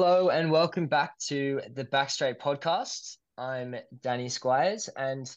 [0.00, 3.16] Hello and welcome back to the Backstraight podcast.
[3.36, 5.28] I'm Danny Squires and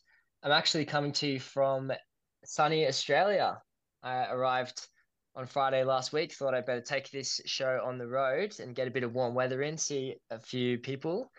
[0.44, 1.92] I'm actually coming to you from
[2.46, 3.60] sunny Australia.
[4.04, 4.86] I arrived
[5.36, 8.88] on Friday last week, thought I'd better take this show on the road and get
[8.88, 11.32] a bit of warm weather in, see a few people.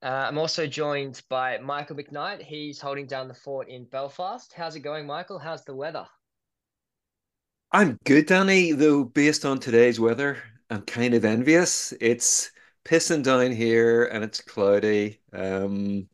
[0.00, 2.42] Uh, I'm also joined by Michael McKnight.
[2.42, 4.52] He's holding down the fort in Belfast.
[4.54, 5.40] How's it going, Michael?
[5.40, 6.06] How's the weather?
[7.72, 10.38] I'm good, Danny, though based on today's weather,
[10.72, 11.92] I'm kind of envious.
[12.00, 12.50] It's
[12.84, 15.20] pissing down here and it's cloudy.
[15.32, 16.08] Um,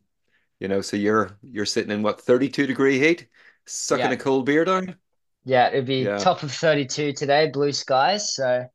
[0.59, 3.29] you know, so you're you're sitting in what, 32 degree heat,
[3.65, 4.97] sucking Yeah, a cold beer down?
[5.45, 6.17] yeah, it'd be Yeah.
[6.17, 8.33] top of 32 today, blue skies.
[8.35, 8.65] So,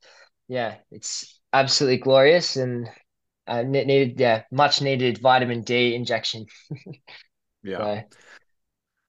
[0.48, 2.88] yeah, it's absolutely glorious and
[3.48, 6.46] uh, ne- needed, yeah, much needed vitamin D injection.
[7.62, 7.88] Yeah.
[7.88, 8.02] So,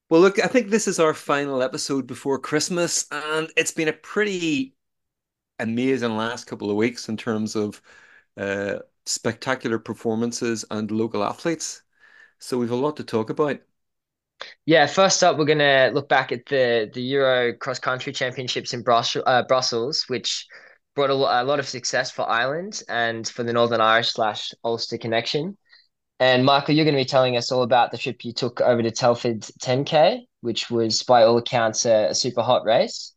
[0.08, 3.92] Well, look, I think this is our final episode before Christmas, and it's been a
[3.92, 4.75] pretty
[5.58, 7.80] amazing last couple of weeks in terms of
[8.36, 11.82] uh, spectacular performances and local athletes.
[12.40, 13.60] So we've a lot to talk about.
[14.66, 18.82] yeah, first up, we're gonna look back at the the Euro Cross Country Championships in
[18.82, 20.46] Brussels, uh, Brussels, which
[20.94, 24.98] brought a, a lot of success for Ireland and for the Northern Irish slash Ulster
[24.98, 25.56] connection.
[26.20, 28.82] And Michael, you're going to be telling us all about the trip you took over
[28.82, 33.14] to Telford 10K, which was by all accounts a, a super hot race.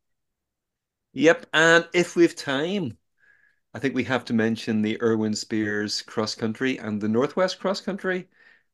[1.13, 2.97] Yep, and if we've time,
[3.73, 7.81] I think we have to mention the Irwin Spears cross country and the Northwest cross
[7.81, 8.29] country,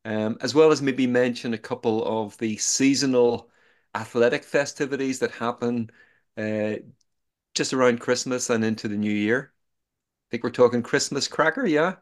[0.06, 3.50] um, as well as maybe mention a couple of the seasonal
[3.96, 5.90] athletic festivities that happen
[6.38, 6.76] uh,
[7.56, 9.54] just around Christmas and into the new year.
[9.54, 11.96] I think we're talking Christmas cracker, yeah?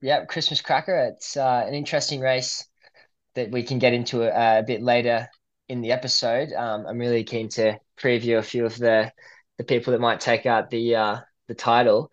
[0.00, 1.12] Yeah, Christmas Cracker.
[1.14, 2.68] It's uh, an interesting race
[3.34, 5.28] that we can get into a, a bit later
[5.68, 6.52] in the episode.
[6.52, 9.10] Um, I'm really keen to preview a few of the
[9.58, 12.10] the people that might take out the uh, the title.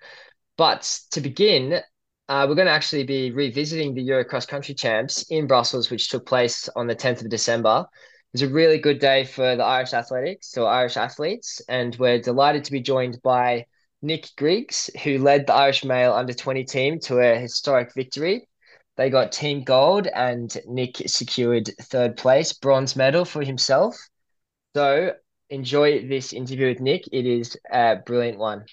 [0.57, 1.81] But to begin,
[2.29, 6.09] uh, we're going to actually be revisiting the Euro Cross Country Champs in Brussels, which
[6.09, 7.85] took place on the 10th of December.
[8.34, 12.22] It was a really good day for the Irish athletics, so Irish athletes, and we're
[12.22, 13.66] delighted to be joined by
[14.02, 18.47] Nick Griggs, who led the Irish male under 20 team to a historic victory.
[18.96, 23.97] They got team gold, and Nick secured third place, bronze medal for himself.
[24.75, 25.13] So
[25.51, 27.03] enjoy this interview with Nick.
[27.12, 28.66] It is a brilliant one.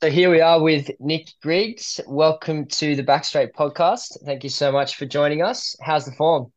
[0.00, 2.00] So here we are with Nick Griggs.
[2.06, 4.18] Welcome to the Backstraight podcast.
[4.24, 5.74] Thank you so much for joining us.
[5.82, 6.52] How's the form?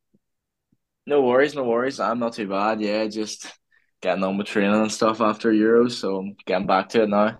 [1.07, 1.99] No worries, no worries.
[1.99, 2.81] I'm not too bad.
[2.81, 3.47] Yeah, just
[4.01, 7.39] getting on with training and stuff after Euros, so I'm getting back to it now.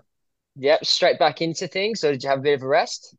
[0.56, 3.16] Yep, straight back into things, or did you have a bit of a rest?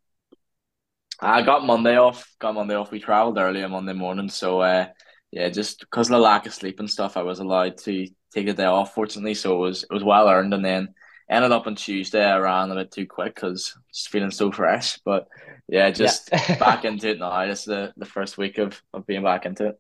[1.24, 2.28] I got Monday off.
[2.40, 2.92] Got Monday off.
[2.92, 4.88] We travelled early on Monday morning, so uh,
[5.32, 8.48] yeah, just because of the lack of sleep and stuff, I was allowed to take
[8.48, 8.94] a day off.
[8.94, 10.94] Fortunately, so it was it was well earned, and then
[11.30, 12.24] ended up on Tuesday.
[12.24, 15.00] I ran a bit too quick because just feeling so fresh.
[15.06, 15.28] But
[15.68, 16.18] yeah, Yeah.
[16.18, 16.30] just
[16.60, 17.46] back into it now.
[17.48, 19.80] This is the, the first week of, of being back into it.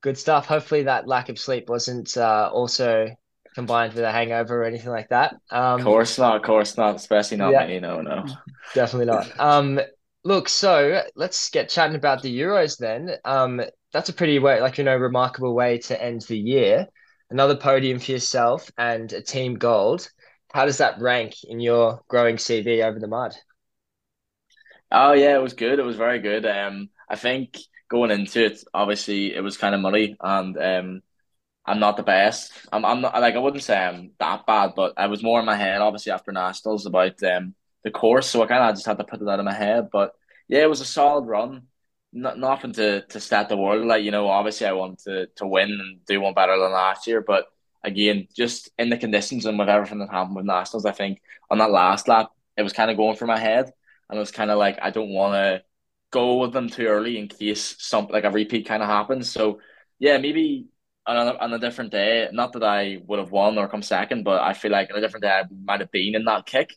[0.00, 0.46] Good stuff.
[0.46, 3.08] Hopefully that lack of sleep wasn't uh, also
[3.54, 5.34] combined with a hangover or anything like that.
[5.50, 7.80] Um, Of course not, of course not, especially not yeah, me.
[7.80, 8.26] No, no.
[8.74, 9.32] definitely not.
[9.38, 9.80] Um,
[10.28, 13.16] look, so let's get chatting about the Euros then.
[13.24, 13.62] Um,
[13.92, 16.86] that's a pretty way, like you know, remarkable way to end the year.
[17.30, 20.08] Another podium for yourself and a team gold.
[20.52, 23.34] How does that rank in your growing CV over the mud?
[24.90, 25.78] Oh yeah, it was good.
[25.78, 26.46] It was very good.
[26.46, 27.58] Um, I think
[27.90, 31.02] going into it, obviously it was kind of muddy, and um,
[31.66, 32.52] I'm not the best.
[32.72, 35.46] I'm I'm not like I wouldn't say I'm that bad, but I was more in
[35.46, 38.98] my head obviously after nationals about um the course, so I kind of just had
[38.98, 39.88] to put it out of my head.
[39.92, 40.12] But
[40.48, 41.62] yeah, it was a solid run.
[42.12, 44.28] Not nothing to to set the world like you know.
[44.28, 47.46] Obviously, I want to to win and do one better than last year, but
[47.84, 51.20] again, just in the conditions and with everything that happened with nationals, I think
[51.50, 53.72] on that last lap it was kind of going through my head,
[54.08, 55.62] and it was kind of like I don't want to
[56.10, 59.30] go with them too early in case something like a repeat kind of happens.
[59.30, 59.60] So
[59.98, 60.68] yeah, maybe
[61.06, 64.24] on a, on a different day, not that I would have won or come second,
[64.24, 66.74] but I feel like on a different day I might have been in that kick.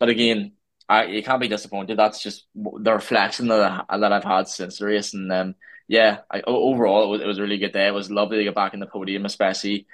[0.00, 0.54] But again,
[0.88, 1.98] I you can't be disappointed.
[1.98, 5.54] That's just the reflection that I, that I've had since the race, and um,
[5.88, 7.86] yeah, I, overall it was, it was a really good day.
[7.86, 9.86] It was lovely to get back in the podium, especially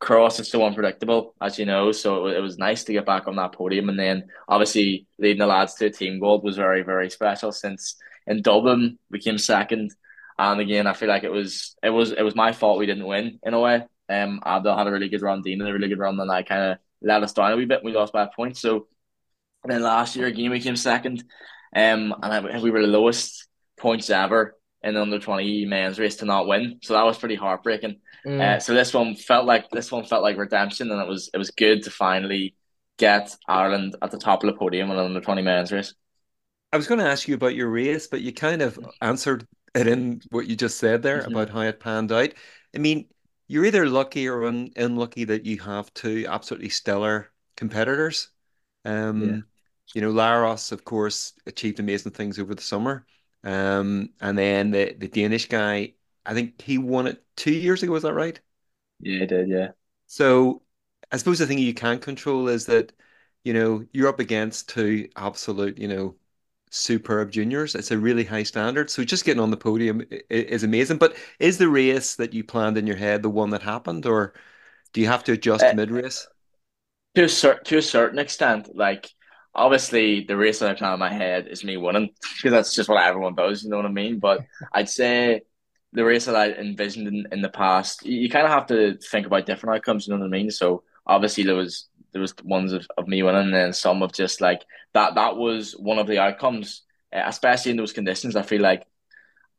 [0.00, 1.92] cross is so unpredictable, as you know.
[1.92, 5.06] So it was, it was nice to get back on that podium, and then obviously
[5.18, 7.52] leading the lads to a team gold was very very special.
[7.52, 7.96] Since
[8.26, 9.94] in Dublin we came second,
[10.38, 13.06] and again I feel like it was it was it was my fault we didn't
[13.06, 13.86] win in a way.
[14.08, 16.42] Um, Abdul had a really good run, Dean had a really good run, and I
[16.42, 17.84] kind of let us down a wee bit.
[17.84, 18.88] We lost by a point, so
[19.64, 21.24] and then last year again we came second,
[21.74, 23.46] um, and I, we were the lowest
[23.78, 26.78] points ever in the under twenty men's race to not win.
[26.82, 28.00] So that was pretty heartbreaking.
[28.26, 28.40] Mm.
[28.40, 31.38] Uh, so this one felt like this one felt like redemption, and it was it
[31.38, 32.54] was good to finally
[32.98, 35.94] get Ireland at the top of the podium in the under twenty men's race.
[36.72, 39.86] I was going to ask you about your race, but you kind of answered it
[39.86, 41.26] in what you just said there Mhm.
[41.26, 42.32] about how it panned out.
[42.74, 43.08] I mean,
[43.48, 48.28] you're either lucky or un unlucky that you have two absolutely stellar competitors.
[48.84, 49.00] Yeah.
[49.30, 49.44] Um,
[49.94, 53.06] you know, Laros, of course, achieved amazing things over the summer.
[53.44, 55.94] Um, and then the the Danish guy,
[56.26, 58.40] I think he won it two years ago, is that right?
[59.00, 59.48] Yeah, it did.
[59.48, 59.72] Yeah.
[60.06, 60.62] So
[61.10, 62.92] I suppose the thing you can't control is that,
[63.44, 66.16] you know, you're up against two absolute, you know,
[66.70, 67.74] superb juniors.
[67.74, 68.90] It's a really high standard.
[68.90, 70.98] So just getting on the podium is amazing.
[70.98, 74.34] But is the race that you planned in your head the one that happened, or
[74.92, 76.28] do you have to adjust Uh, mid-race?
[77.14, 79.10] to a cer- to a certain extent, like
[79.54, 82.88] obviously the race that I plan in my head is me winning because that's just
[82.88, 83.62] what everyone does.
[83.62, 84.18] You know what I mean?
[84.18, 84.40] But
[84.72, 85.42] I'd say
[85.92, 88.96] the race that I envisioned in, in the past, you, you kind of have to
[88.98, 90.06] think about different outcomes.
[90.06, 90.50] You know what I mean?
[90.50, 94.12] So obviously there was there was ones of, of me winning, and then some of
[94.12, 94.62] just like
[94.92, 95.14] that.
[95.14, 96.82] That was one of the outcomes,
[97.12, 98.36] uh, especially in those conditions.
[98.36, 98.86] I feel like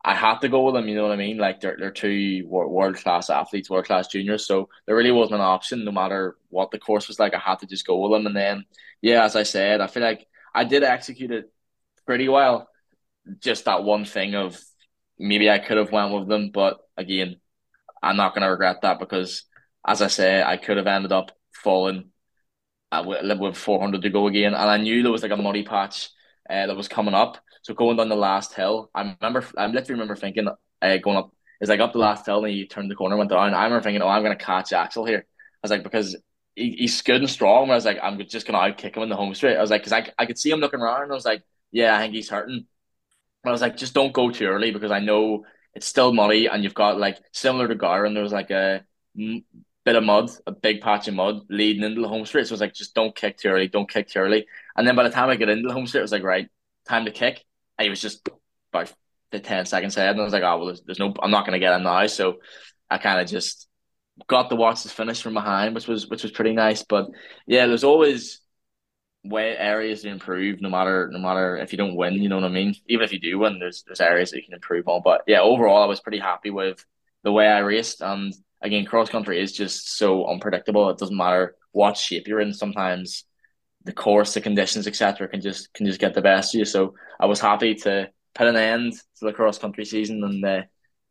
[0.03, 0.87] I had to go with them.
[0.87, 1.37] You know what I mean?
[1.37, 4.45] Like they're they're two world class athletes, world class juniors.
[4.45, 7.33] So there really wasn't an option, no matter what the course was like.
[7.33, 8.27] I had to just go with them.
[8.27, 8.65] And then,
[9.01, 11.51] yeah, as I said, I feel like I did execute it
[12.05, 12.67] pretty well.
[13.39, 14.61] Just that one thing of
[15.17, 17.37] maybe I could have went with them, but again,
[18.01, 19.43] I'm not gonna regret that because,
[19.87, 22.11] as I say, I could have ended up falling
[22.91, 25.63] uh, with, with 400 to go again, and I knew there was like a muddy
[25.63, 26.09] patch
[26.49, 27.37] uh, that was coming up.
[27.63, 30.47] So going down the last hill, I remember, I literally remember thinking,
[30.81, 31.31] uh, going up,
[31.61, 33.53] it's like up the last hill, and you turned the corner, went down.
[33.53, 35.25] I remember thinking, oh, I'm gonna catch Axel here.
[35.25, 36.15] I was like, because
[36.55, 37.71] he, he's good and strong.
[37.71, 39.57] I was like, I'm just gonna out kick him in the home straight.
[39.57, 41.09] I was like, because I, I could see him looking around.
[41.09, 42.67] I was like, yeah, I think he's hurting.
[43.43, 46.47] But I was like, just don't go too early because I know it's still muddy,
[46.47, 48.83] and you've got like similar to Gowran, there was like a
[49.17, 49.43] mm,
[49.85, 52.47] bit of mud, a big patch of mud leading into the home straight.
[52.47, 54.45] So I was like, just don't kick too early, don't kick too early.
[54.75, 56.47] And then by the time I get into the home straight, I was like, right,
[56.87, 57.43] time to kick.
[57.83, 58.27] He was just
[58.71, 58.91] about
[59.31, 60.11] the 10 seconds ahead.
[60.11, 61.83] And I was like, oh, well, there's, there's no, I'm not going to get him
[61.83, 62.05] now.
[62.07, 62.37] So
[62.89, 63.67] I kind of just
[64.27, 66.83] got the watch the finish from behind, which was, which was pretty nice.
[66.83, 67.07] But
[67.47, 68.41] yeah, there's always
[69.23, 72.45] way areas to improve no matter, no matter if you don't win, you know what
[72.45, 72.75] I mean?
[72.87, 75.01] Even if you do win, there's, there's areas that you can improve on.
[75.03, 76.85] But yeah, overall, I was pretty happy with
[77.23, 78.01] the way I raced.
[78.01, 80.89] And again, cross country is just so unpredictable.
[80.89, 82.53] It doesn't matter what shape you're in.
[82.53, 83.25] Sometimes
[83.85, 86.65] the course, the conditions, etc., can just can just get the best of you.
[86.65, 90.61] So I was happy to put an end to the cross country season and uh,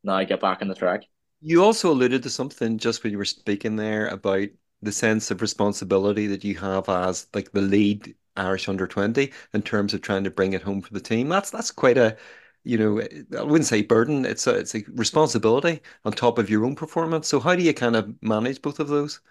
[0.03, 1.03] now I get back on the track.
[1.41, 4.47] You also alluded to something just when you were speaking there about
[4.81, 9.61] the sense of responsibility that you have as like the lead Irish under 20 in
[9.61, 11.29] terms of trying to bring it home for the team.
[11.29, 12.17] That's that's quite a,
[12.63, 13.01] you know,
[13.37, 14.25] I wouldn't say burden.
[14.25, 17.27] It's a it's a responsibility on top of your own performance.
[17.27, 19.21] So how do you kind of manage both of those?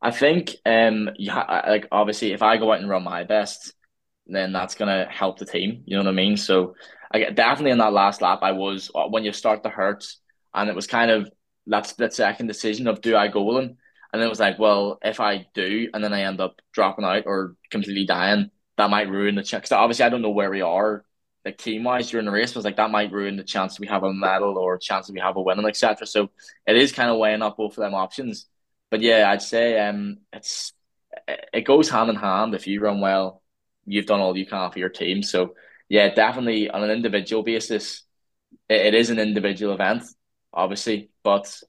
[0.00, 3.74] I think um you ha- like obviously if I go out and run my best,
[4.26, 5.82] then that's gonna help the team.
[5.86, 6.36] You know what I mean?
[6.36, 6.74] So
[7.12, 10.06] I definitely in that last lap I was uh, when you start to hurt
[10.54, 11.30] and it was kind of
[11.66, 13.76] that split second decision of do I go him?
[14.12, 17.24] And it was like, well, if I do and then I end up dropping out
[17.26, 19.70] or completely dying, that might ruin the chance.
[19.70, 21.04] Obviously, I don't know where we are
[21.44, 22.54] like team wise during the race.
[22.54, 25.36] Was like that might ruin the chance we have a medal or chance we have
[25.36, 26.06] a win, etc.
[26.06, 26.30] So
[26.66, 28.46] it is kind of weighing up both of them options.
[28.90, 30.72] But yeah, I'd say um, it's
[31.52, 32.54] it goes hand in hand.
[32.54, 33.42] If you run well,
[33.84, 35.22] you've done all you can for your team.
[35.22, 35.54] So
[35.88, 38.02] yeah, definitely on an individual basis,
[38.68, 40.04] it, it is an individual event,
[40.52, 41.10] obviously.
[41.22, 41.60] But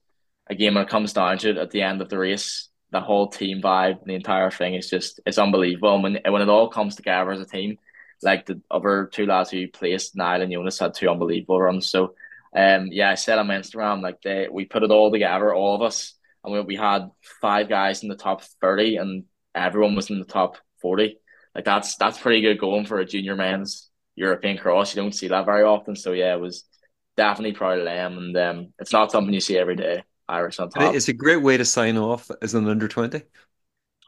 [0.48, 3.28] again, when it comes down to it, at the end of the race, the whole
[3.28, 5.94] team vibe, the entire thing is just it's unbelievable.
[5.94, 7.78] And when when it all comes together as a team,
[8.22, 11.86] like the other two lads who placed, Niall and Jonas had two unbelievable runs.
[11.86, 12.14] So
[12.56, 15.76] um yeah, I said on my Instagram, like they we put it all together, all
[15.76, 20.10] of us, and we, we had five guys in the top 30 and everyone was
[20.10, 21.18] in the top 40.
[21.54, 24.94] Like that's that's pretty good going for a junior men's European cross.
[24.94, 25.96] You don't see that very often.
[25.96, 26.64] So yeah, it was
[27.16, 30.04] definitely proud of them and um it's not something you see every day.
[30.28, 30.96] Irish on top.
[30.96, 33.22] It's a great way to sign off as an under 20.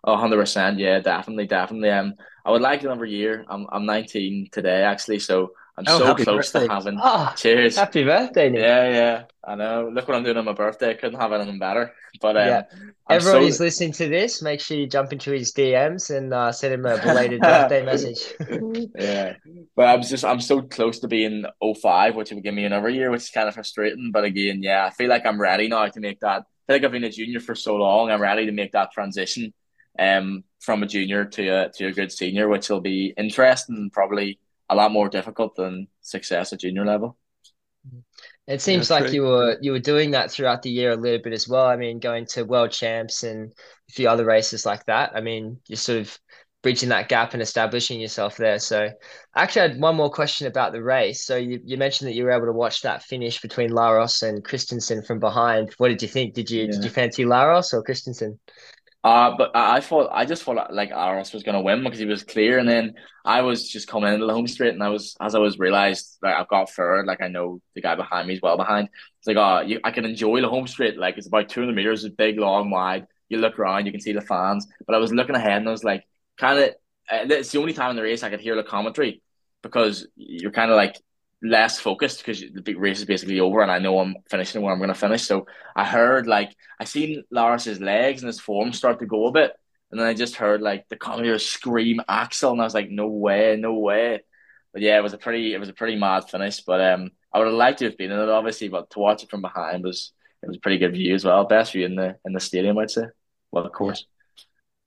[0.05, 0.79] Oh, 100%.
[0.79, 1.91] Yeah, definitely, definitely.
[1.91, 3.45] Um, I would like another year.
[3.49, 6.53] I'm I'm 19 today actually, so I'm Oh, so close birthday.
[6.53, 7.03] to having.
[7.03, 7.77] Oh, Cheers.
[7.77, 8.61] happy birthday, Nick.
[8.63, 9.25] Yeah, yeah.
[9.45, 9.91] I know.
[9.93, 10.91] Look what I'm doing on my birthday.
[10.91, 11.93] I couldn't have anything better.
[12.21, 12.63] But um, Yeah.
[13.09, 16.75] I'm so listening to this, make sure you jump into his DMs and uh, send
[16.75, 18.35] him a belated birthday message.
[18.97, 19.35] yeah.
[19.75, 23.11] But I'm just I'm so close to being 05, which would give me another year,
[23.11, 24.11] which is kind of frustrating.
[24.13, 26.43] But again, yeah, I feel like I'm ready now to make that.
[26.43, 28.11] I feel like I've been a junior for so long.
[28.11, 29.53] I'm ready to make that transition
[29.99, 33.93] um from a junior to a to a good senior, which will be interesting and
[33.93, 34.39] probably
[34.71, 37.19] a lot more difficult than success at junior level.
[38.49, 39.13] It Yeah, seems like true.
[39.13, 41.67] you were you were doing that throughout the year a little bit as well.
[41.67, 43.53] I mean, going to world champs and
[43.89, 45.13] a few other races like that.
[45.15, 46.19] I mean, you're sort of
[46.63, 48.59] bridging that gap and establishing yourself there.
[48.59, 48.91] So,
[49.37, 51.25] actually, I had one more question about the race.
[51.25, 54.45] So you, you mentioned that you were able to watch that finish between Laros and
[54.45, 55.73] Christensen from behind.
[55.79, 56.35] What did you think?
[56.35, 58.39] Did you did you fancy Laros or Christensen?
[59.05, 62.07] Uh, but I I thought I just thought like Laros was gonna win because he
[62.07, 62.95] was clear, and then
[63.25, 66.19] I was just coming into the home straight, and I was as I was realized
[66.23, 68.89] like I've got third, like I know the guy behind me is well behind.
[69.19, 72.05] It's like oh, you, I can enjoy the home straight, like it's about 200 meters,
[72.05, 73.07] it's big, long, wide.
[73.29, 75.73] You look around, you can see the fans, but I was looking ahead, and I
[75.73, 76.05] was like,
[76.39, 76.71] kind of,
[77.11, 79.23] it's the only time in the race I could hear the commentary
[79.63, 80.97] because you're kind of like
[81.43, 84.73] less focused because the big race is basically over, and I know I'm finishing where
[84.73, 86.55] I'm gonna finish, so I heard like.
[86.81, 89.53] I seen Laros's legs and his form start to go a bit,
[89.91, 93.09] and then I just heard like the commentator scream Axel, and I was like, no
[93.09, 94.23] way, no way.
[94.73, 96.61] But yeah, it was a pretty it was a pretty mad finish.
[96.61, 99.23] But um, I would have liked to have been in it, obviously, but to watch
[99.23, 101.45] it from behind was it was a pretty good view as well.
[101.45, 103.05] Best view in the in the stadium, I'd say.
[103.51, 104.07] Well, of course.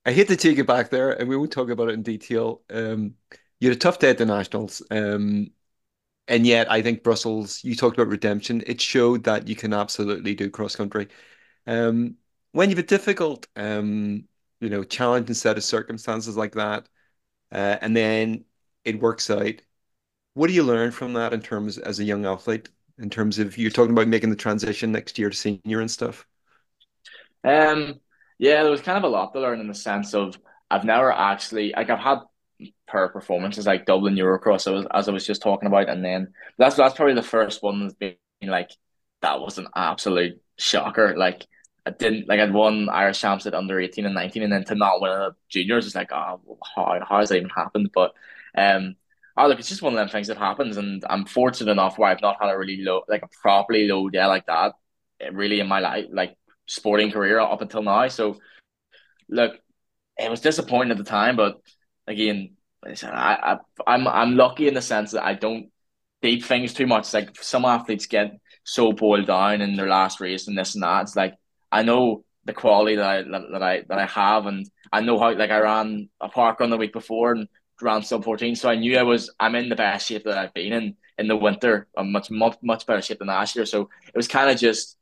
[0.04, 2.62] I hate to take it back there, and we won't talk about it in detail.
[2.70, 3.14] Um,
[3.58, 5.50] you had a tough day at the Nationals, um,
[6.28, 7.62] and yet I think Brussels.
[7.64, 8.62] You talked about redemption.
[8.66, 11.08] It showed that you can absolutely do cross country.
[11.66, 12.16] Um,
[12.52, 14.24] when you have a difficult, um,
[14.60, 16.88] you know, challenging set of circumstances like that,
[17.52, 18.44] uh, and then
[18.84, 19.54] it works out.
[20.34, 22.68] What do you learn from that in terms as a young athlete?
[22.98, 26.26] In terms of you're talking about making the transition next year to senior and stuff.
[27.44, 28.00] Um,
[28.38, 30.38] yeah, there was kind of a lot to learn in the sense of
[30.70, 32.20] I've never actually like I've had
[32.86, 36.04] per performances like Dublin Eurocross as I was, as I was just talking about, and
[36.04, 38.70] then that's that's probably the first one that's been like
[39.22, 41.16] that was an absolute shocker.
[41.16, 41.46] Like
[41.84, 44.74] I didn't like I'd won Irish champs at under eighteen and nineteen, and then to
[44.74, 46.40] not win at juniors is like oh
[46.74, 47.90] how how has that even happened?
[47.94, 48.12] But
[48.56, 48.96] um.
[49.38, 52.08] Oh, look, it's just one of them things that happens, and I'm fortunate enough where
[52.08, 54.72] I've not had a really low, like a properly low day like that,
[55.20, 58.08] eh, really in my life, like sporting career up until now.
[58.08, 58.38] So,
[59.28, 59.60] look,
[60.16, 61.60] it was disappointing at the time, but
[62.06, 62.55] again,
[63.04, 65.70] I, I I'm I'm lucky in the sense that I don't
[66.22, 67.12] deep things too much.
[67.12, 71.02] Like some athletes get so boiled down in their last race and this and that.
[71.02, 71.34] It's like
[71.70, 75.34] I know the quality that I that I that I have, and I know how
[75.34, 77.48] like I ran a park run the week before and
[77.80, 80.54] ran sub fourteen, so I knew I was I'm in the best shape that I've
[80.54, 81.88] been in in the winter.
[81.96, 83.66] I'm much much much better shape than last year.
[83.66, 84.96] So it was kind of just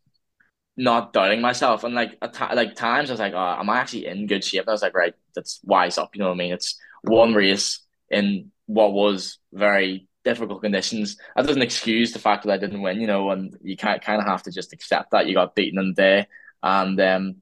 [0.76, 1.84] not doubting myself.
[1.84, 4.62] And like at like times I was like, oh, am I actually in good shape?
[4.62, 6.14] And I was like, right, that's wise up.
[6.14, 6.52] You know what I mean?
[6.52, 7.80] It's one race
[8.10, 11.16] in what was very difficult conditions.
[11.36, 14.20] That doesn't excuse the fact that I didn't win, you know, and you can't kind
[14.20, 16.26] of have to just accept that you got beaten in the day.
[16.62, 17.36] And um,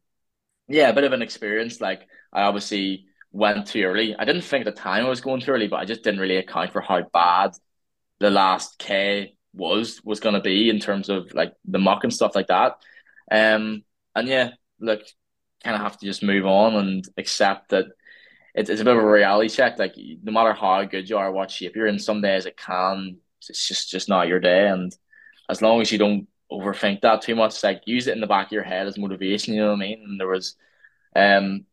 [0.68, 1.80] yeah, a bit of an experience.
[1.80, 4.16] Like I obviously went too early.
[4.16, 6.20] I didn't think at the time I was going too early, but I just didn't
[6.20, 7.52] really account for how bad
[8.20, 12.12] the last K was was going to be in terms of like the muck and
[12.12, 12.76] stuff like that.
[13.30, 14.50] Um, and yeah,
[14.80, 15.02] look,
[15.62, 17.86] kind of have to just move on and accept that
[18.54, 19.78] it's, it's a bit of a reality check.
[19.78, 23.18] Like no matter how good you are, what shape you're in, some days it can
[23.48, 24.68] it's just just not your day.
[24.68, 24.94] And
[25.48, 28.46] as long as you don't overthink that too much, like use it in the back
[28.46, 29.54] of your head as motivation.
[29.54, 30.04] You know what I mean?
[30.06, 30.56] And there was
[31.16, 31.66] um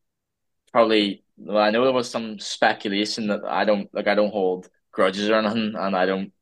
[0.71, 4.07] probably well, I know there was some speculation that I don't like.
[4.07, 6.33] I don't hold grudges or anything, and I don't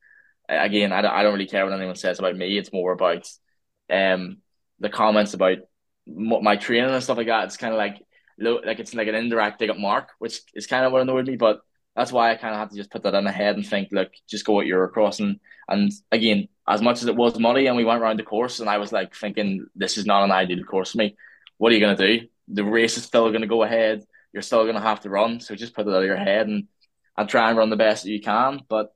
[0.49, 2.57] again, I don't, I don't really care what anyone says about me.
[2.57, 3.29] It's more about
[3.91, 4.37] um
[4.79, 5.59] the comments about
[6.07, 7.45] my training and stuff like that.
[7.45, 8.01] It's kind of like
[8.39, 11.35] like it's like an indirect dig at Mark, which is kind of what annoyed me.
[11.35, 11.61] But
[11.95, 13.89] that's why I kind of have to just put that in my head and think,
[13.91, 15.19] look, just go at Eurocross.
[15.19, 18.59] And and again, as much as it was money, and we went around the course,
[18.59, 21.15] and I was like thinking, this is not an ideal course for me.
[21.57, 22.27] What are you gonna do?
[22.49, 24.05] The race is still gonna go ahead.
[24.33, 25.39] You're still gonna have to run.
[25.39, 26.67] So just put it out of your head and
[27.17, 28.61] and try and run the best that you can.
[28.69, 28.93] But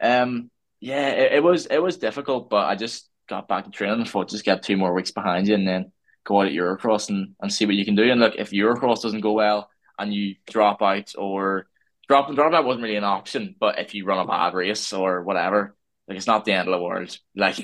[0.00, 4.00] um, yeah, it, it was it was difficult, but I just got back to training
[4.00, 5.92] and thought just get two more weeks behind you and then
[6.26, 8.10] go out at Eurocross and, and see what you can do.
[8.10, 11.68] And look, if Eurocross doesn't go well and you drop out or
[12.08, 15.22] drop drop out wasn't really an option, but if you run a bad race or
[15.22, 15.76] whatever,
[16.08, 17.16] like it's not the end of the world.
[17.36, 17.56] Like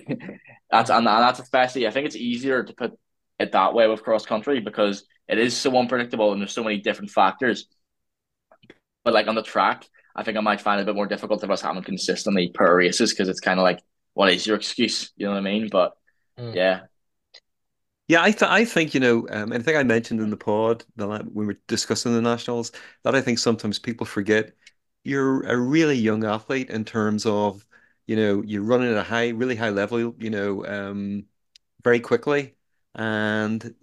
[0.71, 2.93] that's and that's especially I think it's easier to put
[3.39, 6.79] it that way with cross country because it is so unpredictable and there's so many
[6.79, 7.67] different factors.
[9.05, 11.43] But like on the track, I think I might find it a bit more difficult
[11.43, 13.81] if I was having consistently per races because it's kind of like,
[14.15, 15.11] what is your excuse?
[15.17, 15.69] You know what I mean?
[15.71, 15.93] But
[16.39, 16.55] Mm.
[16.55, 16.81] yeah,
[18.09, 20.37] Yeah, I th I think, you know, um, and I think I mentioned in the
[20.37, 22.73] pod that when we were discussing the nationals
[23.05, 24.55] that I think sometimes people forget
[25.05, 27.67] you're a really young athlete in terms of,
[28.07, 31.27] you know, you're running at a high, really high level, you know, um,
[31.85, 32.57] very quickly,
[32.95, 33.75] and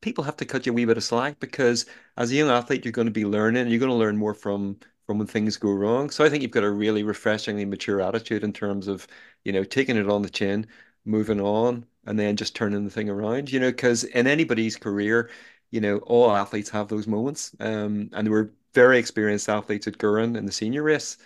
[0.00, 2.84] people have to cut you a wee bit of slack because as a young athlete,
[2.84, 5.72] you're going to be learning, you're going to learn more from from when things go
[5.72, 6.10] wrong.
[6.10, 9.06] So I think you've got a really refreshingly mature attitude in terms of,
[9.44, 10.66] you know, taking it on the chin,
[11.04, 15.30] moving on, and then just turning the thing around, you know, because in anybody's career,
[15.70, 17.54] you know, all athletes have those moments.
[17.60, 21.18] Um, and there were very experienced athletes at Gowran in the senior race,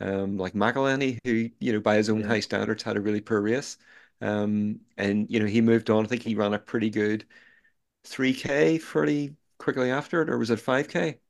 [0.00, 2.24] um, like McElhinney, who, you know, by his own Yeah.
[2.24, 3.78] high standards had a really poor race.
[4.20, 6.04] Um, and, you know, he moved on.
[6.04, 7.26] I think he ran a pretty good
[8.04, 11.20] 3K fairly quickly after it, or was it 5K?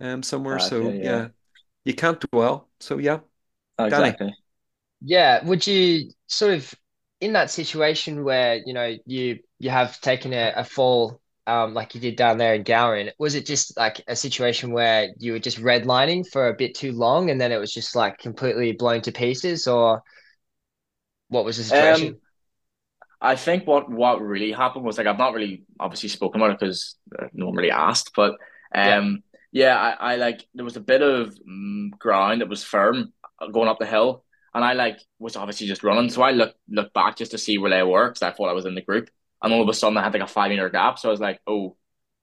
[0.00, 0.58] Um, somewhere.
[0.58, 1.00] So yeah.
[1.00, 1.28] yeah,
[1.84, 2.70] you can't dwell.
[2.80, 3.20] So yeah,
[3.88, 4.18] Danny.
[4.18, 4.34] Exactly.
[5.02, 6.74] Yeah, would you sort of
[7.20, 11.94] in that situation where, you know, you you have taken a, a fall um like
[11.94, 15.38] you did down there in Gowran, was it just like a situation where you were
[15.38, 19.00] just redlining for a bit too long and then it was just like completely blown
[19.02, 20.02] to pieces, or
[21.28, 22.20] what was the Um, situation?
[23.20, 26.58] I think what what really happened was like I've not really obviously spoken about it
[26.60, 28.36] because uh, no one really asked, but
[28.74, 29.22] um,
[29.52, 33.12] yeah, I, I like there was a bit of mm, ground that was firm
[33.52, 36.94] going up the hill, and I like was obviously just running, so I looked looked
[36.94, 39.10] back just to see where they were because I thought I was in the group,
[39.42, 41.20] and all of a sudden I had like a five meter gap, so I was
[41.20, 41.76] like, oh,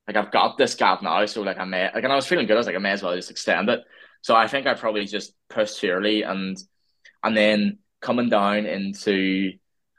[0.08, 2.48] like I've got this gap now, so like I may like, and I was feeling
[2.48, 2.56] good.
[2.56, 3.82] I was like, I may as well just extend it.
[4.22, 6.58] So I think I probably just pushed early, and
[7.24, 9.54] and then coming down into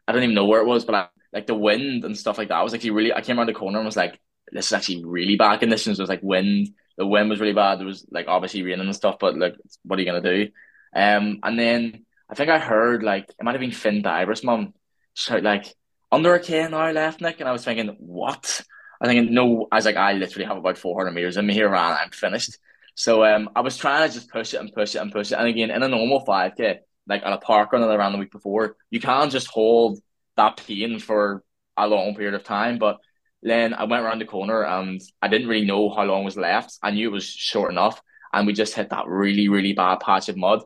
[0.07, 2.49] I don't even know where it was, but I, like the wind and stuff like
[2.49, 2.55] that.
[2.57, 4.21] I was actually really I came around the corner and was like,
[4.53, 5.99] this is actually really bad conditions.
[5.99, 7.79] It was like wind, the wind was really bad.
[7.79, 9.55] There was like obviously raining and stuff, but like
[9.85, 10.49] what are you gonna do?
[10.95, 14.75] Um, and then I think I heard like it might have been Finn Diver's mum
[15.15, 15.75] shout like
[16.11, 18.63] under a K now left, Nick, and I was thinking, what?
[19.01, 21.71] I think no, I was like, I literally have about 400 meters in me here,
[21.71, 21.97] man.
[22.01, 22.59] I'm finished.
[22.95, 25.37] So um, I was trying to just push it and push it and push it.
[25.39, 28.33] And again, in a normal 5K, like on a park run that I the week
[28.33, 30.01] before, you can't just hold
[30.37, 31.45] that pain for
[31.77, 32.79] a long period of time.
[32.79, 32.99] But
[33.43, 36.77] then I went around the corner and I didn't really know how long was left.
[36.83, 38.03] I knew it was short enough.
[38.33, 40.63] And we just hit that really, really bad patch of mud.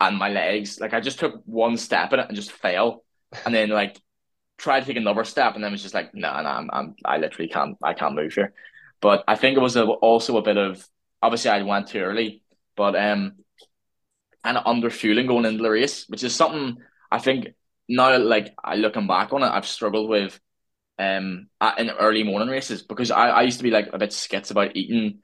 [0.00, 3.04] And my legs, like I just took one step in it and just fell.
[3.44, 4.00] And then like
[4.58, 6.70] tried to take another step and then was just like, no, nah, no, nah, I'm,
[6.72, 8.54] I'm, I literally can't, I can't move here.
[9.00, 10.86] But I think it was a, also a bit of,
[11.22, 12.42] obviously I went too early,
[12.76, 13.34] but um,
[14.44, 16.78] kind of under fueling going into the race, which is something
[17.10, 17.48] I think
[17.88, 20.38] now, like I looking back on it, I've struggled with
[20.98, 24.14] um at, in early morning races because I, I used to be like a bit
[24.14, 25.18] skits about eating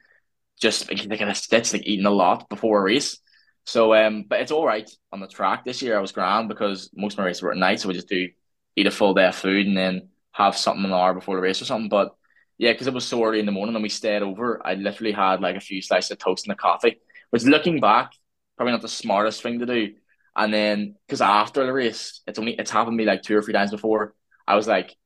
[0.61, 3.18] just like kind of stitch like eating a lot before a race.
[3.64, 5.96] So um, but it's all right on the track this year.
[5.96, 8.29] I was grand because most of my races were at night, so we just do
[8.77, 11.62] eat a full day of food and then have something an hour before the race
[11.62, 11.88] or something.
[11.88, 12.14] But
[12.59, 15.12] yeah, because it was so early in the morning and we stayed over, I literally
[15.12, 17.01] had like a few slices of toast and a coffee.
[17.31, 18.12] Which looking back,
[18.57, 19.94] probably not the smartest thing to do.
[20.37, 23.42] And then because after the race, it's only it's happened to me like two or
[23.42, 24.14] three times before.
[24.46, 24.96] I was like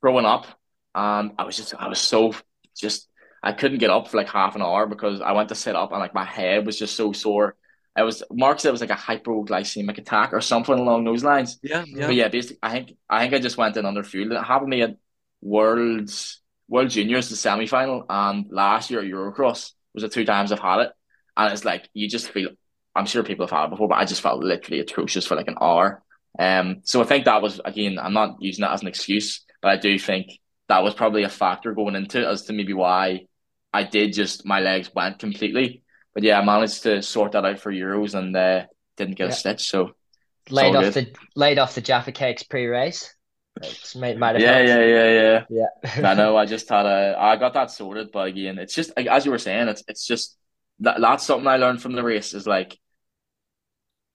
[0.00, 0.46] throwing up,
[0.94, 2.34] and I was just I was so
[2.76, 3.08] just
[3.42, 5.90] I couldn't get up for like half an hour because I went to sit up
[5.92, 7.56] and like my head was just so sore.
[7.96, 11.58] It was Mark said it was like a hypoglycemic attack or something along those lines.
[11.62, 12.06] Yeah, yeah.
[12.06, 12.28] But yeah.
[12.28, 14.32] basically, I think I think I just went in under fuel.
[14.32, 14.96] It happened to me at
[15.40, 20.50] Worlds World Juniors, the semi final, and last year at Eurocross was the two times
[20.50, 20.92] I've had it,
[21.36, 22.50] and it's like you just feel.
[22.96, 25.48] I'm sure people have had it before, but I just felt literally atrocious for like
[25.48, 26.02] an hour.
[26.38, 29.70] Um, so I think that was again, I'm not using that as an excuse, but
[29.70, 30.28] I do think
[30.68, 33.26] that was probably a factor going into it as to maybe why
[33.72, 35.83] I did just my legs went completely.
[36.14, 39.32] But yeah, I managed to sort that out for Euros and uh, didn't get a
[39.32, 39.92] stitch, so
[40.50, 40.94] Laid off good.
[40.94, 43.14] the laid off the Jaffa Cakes pre-race.
[43.94, 44.78] Might might have Yeah, helped.
[44.78, 45.44] yeah, yeah, yeah.
[45.48, 45.66] Yeah.
[46.02, 46.36] I know.
[46.38, 47.16] I just had a.
[47.18, 50.36] I got that sorted, but again, it's just as you were saying, it's it's just
[50.80, 52.78] that that's something I learned from the race is like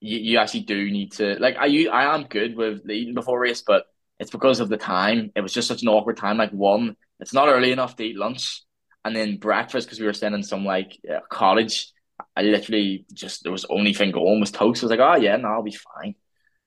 [0.00, 3.14] you, you actually do need to like I you I am good with the eating
[3.14, 3.84] before race, but
[4.18, 5.32] it's because of the time.
[5.34, 6.36] It was just such an awkward time.
[6.38, 8.62] Like one, it's not early enough to eat lunch,
[9.04, 11.92] and then breakfast because we were in some like uh, cottage.
[12.36, 14.82] I literally just there was only thing going was toast.
[14.82, 16.14] I was like, oh yeah, no, I'll be fine.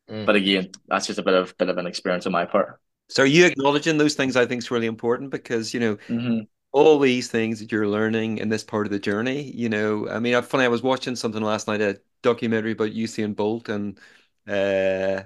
[0.07, 0.25] Mm.
[0.25, 2.79] But again, that's just a bit of bit of an experience on my part.
[3.09, 6.47] So are you acknowledging those things I think is really important because, you know, hmm
[6.73, 10.19] all these things that you're learning in this part of the journey, you know, I
[10.19, 13.99] mean, funny, I was watching something last night, a documentary about Usain Bolt, and
[14.47, 15.23] uh,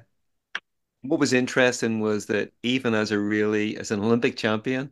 [1.02, 4.92] what was interesting was that even as a really, as an Olympic champion,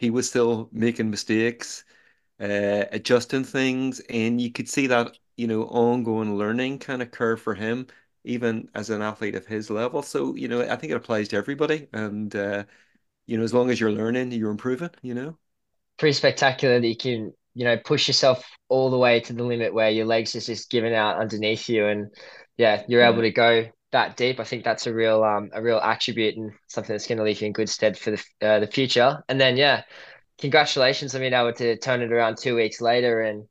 [0.00, 1.84] he was still making mistakes,
[2.40, 7.40] uh, adjusting things, and you could see that, you know, ongoing learning kind of curve
[7.42, 7.86] for him,
[8.24, 10.02] even as an athlete of his level.
[10.02, 12.64] So, you know, I think it applies to everybody, and uh,
[13.26, 15.38] you know, as long as you're learning, you're improving, you know.
[15.98, 19.74] Pretty spectacular that you can, you know, push yourself all the way to the limit
[19.74, 22.08] where your legs is just giving out underneath you, and
[22.56, 24.40] yeah, you're able to go that deep.
[24.40, 27.40] I think that's a real um a real attribute and something that's going to leave
[27.40, 29.22] you in good stead for the uh, the future.
[29.28, 29.82] And then yeah,
[30.38, 33.46] congratulations on being able to turn it around two weeks later and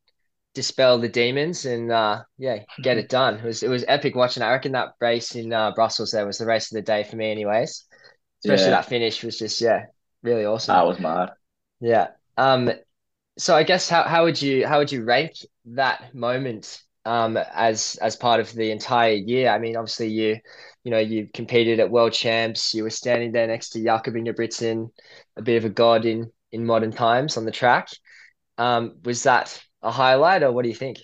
[0.56, 3.36] dispel the demons and uh, yeah, get it done.
[3.40, 4.44] It was it was epic watching.
[4.44, 7.16] I reckon that race in uh, Brussels there was the race of the day for
[7.18, 7.86] me, anyways.
[8.42, 9.86] Especially Yeah, that finish was just yeah,
[10.24, 10.82] really awesome.
[10.82, 11.32] that was mad.
[11.80, 12.10] Yeah.
[12.38, 12.72] Um.
[13.38, 15.34] So I guess how how would you how would you rank
[15.66, 19.50] that moment um as as part of the entire year?
[19.50, 20.40] I mean, obviously you
[20.84, 22.74] you know you competed at World Champs.
[22.74, 24.90] You were standing there next to Jakob Ingebrigtsen,
[25.38, 27.90] a bit of a god in in modern times on the track.
[28.58, 30.98] Um, was that a highlight, or what do you think?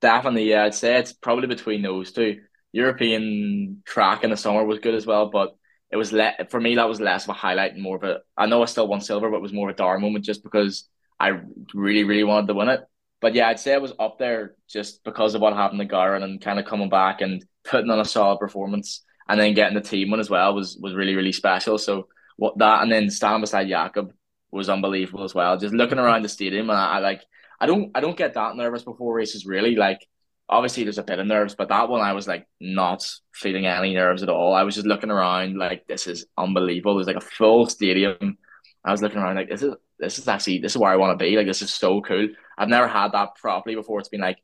[0.00, 0.64] Definitely, yeah.
[0.64, 2.40] I'd say it's probably between those two.
[2.72, 5.56] European track in the summer was good as well, but
[5.90, 8.20] it was le for me that was less of a highlight and more of a.
[8.36, 10.42] I know I still won silver, but it was more of a dour moment just
[10.44, 11.40] because I
[11.74, 12.80] really, really wanted to win it.
[13.20, 16.22] But yeah, I'd say it was up there just because of what happened to Gowran
[16.22, 19.80] and kind of coming back and putting on a solid performance and then getting the
[19.80, 21.78] team one as well was was really, really special.
[21.78, 24.12] So what that and then standing beside Jakob
[24.50, 25.58] was unbelievable as well.
[25.58, 27.22] Just looking around the stadium and I, I like
[27.60, 29.74] I don't I don't get that nervous before races really.
[29.74, 30.06] Like
[30.48, 33.94] obviously there's a bit of nerves, but that one I was like not feeling any
[33.94, 34.54] nerves at all.
[34.54, 36.94] I was just looking around like this is unbelievable.
[36.94, 38.38] There's like a full stadium.
[38.84, 41.18] I was looking around like this is this is actually this is where I want
[41.18, 41.36] to be.
[41.36, 42.28] Like this is so cool.
[42.56, 43.98] I've never had that properly before.
[44.00, 44.38] It's been like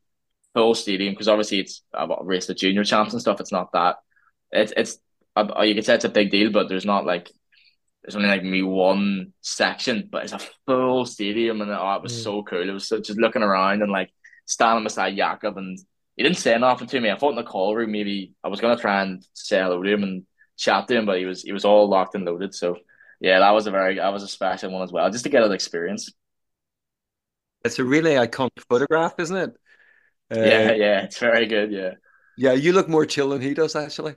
[0.54, 3.40] full stadium because obviously it's about race the junior champs and stuff.
[3.40, 3.96] It's not that.
[4.52, 4.98] It's it's
[5.36, 7.30] you could say it's a big deal, but there's not like
[8.02, 12.12] there's only like me one section, but it's a full stadium, and oh, it was
[12.12, 12.22] Mm.
[12.24, 12.68] so cool.
[12.68, 14.10] It was so, just looking around and like
[14.46, 15.78] standing beside Jakob, and
[16.16, 17.10] he didn't say nothing to me.
[17.10, 19.90] I thought in the call room maybe I was gonna try and say hello to
[19.90, 22.54] him and chat to him, but he was he was all locked and loaded.
[22.54, 22.76] So
[23.24, 25.42] yeah, that was a very that was a special one as well, just to get
[25.44, 26.10] an experience.
[27.64, 29.56] It's a really iconic photograph, isn't it?
[30.40, 31.72] Yeah, Uh, yeah, it's very good.
[31.72, 31.94] Yeah.
[32.36, 34.16] yeah, you look more chill than he does, actually.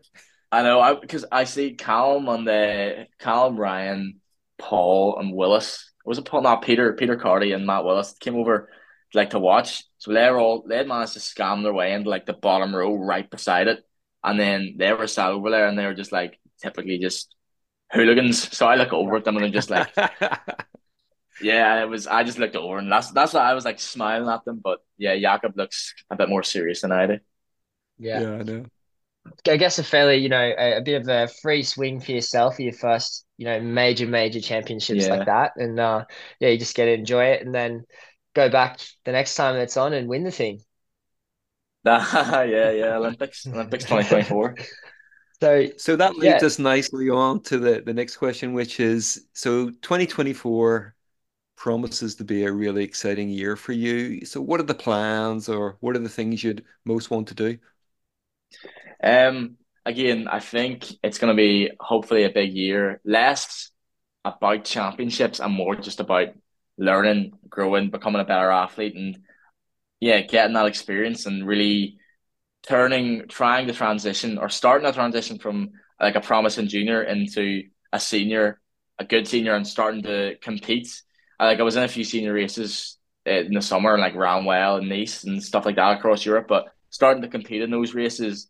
[0.51, 4.21] I know, I because I see Callum on the Callum Ryan,
[4.57, 5.91] Paul and Willis.
[6.05, 6.41] It was it Paul?
[6.41, 8.69] Not Peter, Peter Carty and Matt Willis came over
[9.13, 9.83] like to watch.
[9.97, 13.29] So they're all they managed to scam their way into like the bottom row right
[13.29, 13.83] beside it.
[14.23, 17.35] And then they were sat over there and they were just like typically just
[17.91, 18.55] hooligans.
[18.55, 19.89] So I look over at them and they're just like,
[21.41, 24.29] yeah, it was I just looked over and that's that's why I was like smiling
[24.29, 24.59] at them.
[24.63, 27.19] But yeah, Jakob looks a bit more serious than I do.
[27.97, 28.19] Yeah.
[28.21, 28.65] Yeah, I know.
[29.47, 32.55] I guess a fairly, you know, a, a bit of a free swing for yourself
[32.55, 35.53] for your first, you know, major, major championships like that.
[35.57, 36.05] And uh
[36.39, 37.85] yeah, you just get to enjoy it and then
[38.33, 40.61] go back the next time it's on and win the thing.
[41.85, 44.55] yeah, yeah, Olympics, Olympics 2024.
[45.41, 49.27] So So that leads yeah, us nicely on to the, the next question, which is
[49.33, 50.95] so 2024
[51.55, 54.25] promises to be a really exciting year for you.
[54.25, 57.57] So what are the plans or what are the things you'd most want to do?
[59.03, 63.71] Um, again, I think it's going to be hopefully a big year, less
[64.25, 66.29] about championships and more just about
[66.77, 69.17] learning, growing, becoming a better athlete, and
[69.99, 71.99] yeah, getting that experience and really
[72.67, 77.99] turning, trying to transition or starting a transition from like a promising junior into a
[77.99, 78.59] senior,
[78.99, 81.01] a good senior, and starting to compete.
[81.39, 84.79] I, like I was in a few senior races uh, in the summer, like Ranwell
[84.79, 88.49] and Nice and stuff like that across Europe, but starting to compete in those races,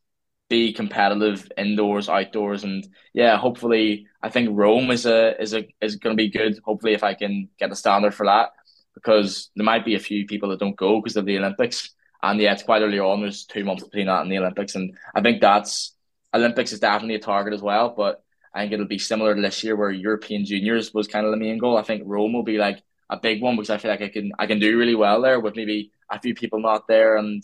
[0.49, 5.97] be competitive indoors, outdoors, and yeah, hopefully, I think Rome is a is a is
[5.97, 6.57] going to be good.
[6.63, 8.49] Hopefully, if I can get a standard for that,
[8.93, 12.39] because there might be a few people that don't go because of the Olympics and
[12.39, 13.21] yeah, it's quite early on.
[13.21, 15.95] There's two months between that and the Olympics, and I think that's
[16.33, 17.93] Olympics is definitely a target as well.
[17.95, 21.31] But I think it'll be similar to this year, where European juniors was kind of
[21.31, 21.77] the main goal.
[21.77, 24.31] I think Rome will be like a big one because I feel like I can
[24.39, 27.43] I can do really well there with maybe a few people not there, and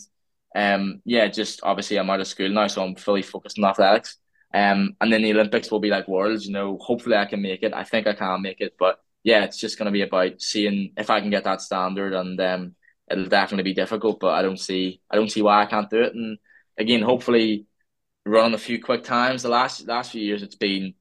[0.56, 4.18] um yeah, just obviously I'm out of school now, so I'm fully focused on athletics.
[4.52, 6.46] Um, and then the Olympics will be like worlds.
[6.46, 7.72] You know, hopefully I can make it.
[7.74, 10.92] I think I can make it, but yeah, it's just going to be about seeing
[10.96, 12.74] if I can get that standard and um
[13.10, 16.02] it'll definitely be difficult, but I don't see I don't see why I can't do
[16.02, 16.14] it.
[16.14, 16.38] And
[16.78, 17.66] again, hopefully
[18.26, 19.42] running a few quick times.
[19.42, 20.94] The last last few years it's been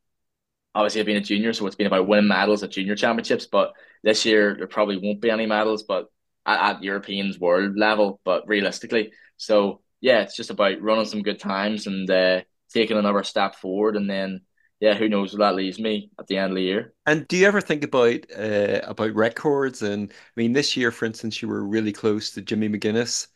[0.76, 3.48] obviously I've been a junior, so it's been about winning medals at junior championships.
[3.48, 6.08] But this year there probably won't be any medals, but
[6.46, 9.12] at, at Europeans world level, but realistically.
[9.38, 12.42] So yeah, it's just about running some good times and uh,
[12.74, 14.42] taking another step forward, and then
[14.84, 16.94] yeah, who knows where that leaves me at the end of the year.
[17.06, 19.82] And do you ever think about uh, about records?
[19.82, 23.28] And I mean, this year, for instance, you were really close to Jimmy McGuinness,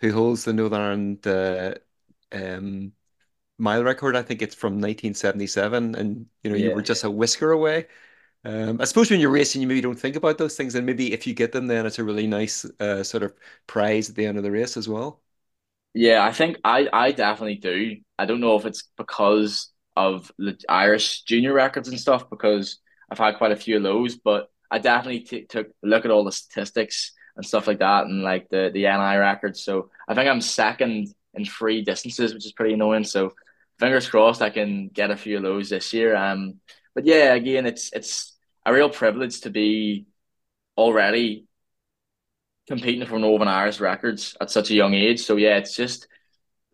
[0.00, 1.74] who holds the Northern Ireland uh,
[2.32, 2.92] um,
[3.58, 4.16] mile record.
[4.16, 7.88] I think it's from 1977, and you know, you were just a whisker away.
[8.44, 11.12] Um, I suppose when you're racing, you maybe don't think about those things, and maybe
[11.14, 13.34] if you get them, then it's a really nice uh, sort of
[13.68, 15.22] prize at the end of the race as well.
[15.94, 17.96] Yeah, I think I I definitely do.
[18.18, 22.78] I don't know if it's because of the Irish junior records and stuff, because
[23.10, 26.10] I've had quite a few of those, but I definitely t took a look at
[26.10, 29.62] all the statistics and stuff like that, and like the the NI records.
[29.62, 33.04] So I think I'm second in three distances, which is pretty annoying.
[33.04, 33.32] So
[33.78, 36.14] fingers crossed I can get a few of those this year.
[36.16, 36.60] Um,
[36.94, 40.06] but yeah, again, it's it's a real privilege to be
[40.76, 41.46] already
[42.68, 45.20] competing for Northern Irish records at such a young age.
[45.20, 46.06] So yeah, it's just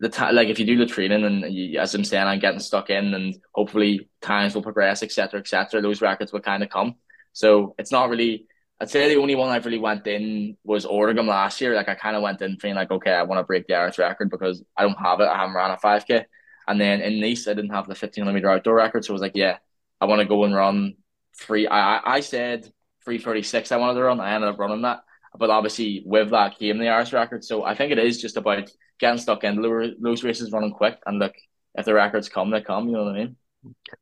[0.00, 0.34] the time.
[0.34, 3.14] Like if you do the training and you, as I'm saying, I'm getting stuck in,
[3.14, 5.80] and hopefully times will progress, etc., etc.
[5.80, 6.94] those records will kind of come.
[7.32, 8.46] So it's not really.
[8.80, 11.74] I'd say the only one I've really went in was Oregon last year.
[11.74, 13.98] Like I kind of went in feeling like, okay, I want to break the Irish
[13.98, 15.24] record because I don't have it.
[15.26, 16.24] I haven't ran a 5K.
[16.68, 19.04] And then in Nice, I didn't have the 1500 meter outdoor record.
[19.04, 19.56] So I was like, yeah,
[20.00, 20.94] I want to go and run
[21.32, 21.66] free.
[21.66, 22.70] I, I said
[23.04, 24.20] 336 I wanted to run.
[24.20, 25.00] I ended up running that.
[25.36, 27.44] But obviously, with that came the Irish record.
[27.44, 31.18] So I think it is just about getting stuck into those races, running quick, and
[31.18, 31.34] look,
[31.74, 32.86] if the records come, they come.
[32.88, 33.36] You know what I mean?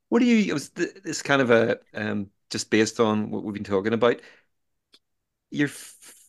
[0.09, 0.51] What do you?
[0.51, 4.21] It was this kind of a um, just based on what we've been talking about.
[5.51, 5.71] You're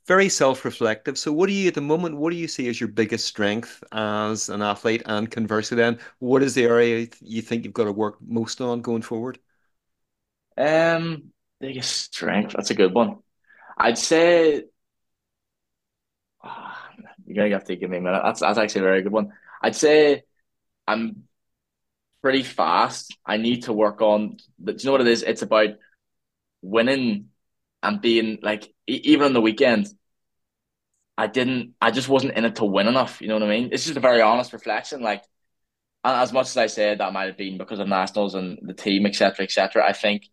[0.08, 1.18] very self-reflective.
[1.18, 2.18] So, what do you at the moment?
[2.18, 5.04] What do you see as your biggest strength as an athlete?
[5.06, 8.82] And conversely, then, what is the area you think you've got to work most on
[8.82, 9.40] going forward?
[10.58, 12.54] Um, biggest strength.
[12.56, 13.18] That's a good one.
[13.78, 14.64] I'd say
[17.28, 18.22] you're gonna have to give me a minute.
[18.24, 19.34] That's that's actually a very good one.
[19.62, 20.24] I'd say
[20.88, 21.24] I'm
[22.22, 23.16] pretty fast.
[23.26, 24.38] I need to work on.
[24.64, 25.24] Do you know what it is?
[25.24, 25.70] It's about
[26.62, 27.30] winning
[27.84, 29.88] and being like even on the weekend.
[31.18, 31.74] I didn't.
[31.82, 33.22] I just wasn't in it to win enough.
[33.22, 33.70] You know what I mean?
[33.72, 35.02] It's just a very honest reflection.
[35.02, 35.24] Like,
[36.04, 39.06] as much as I said that might have been because of nationals and the team,
[39.06, 39.84] etc., etc.
[39.88, 40.24] I think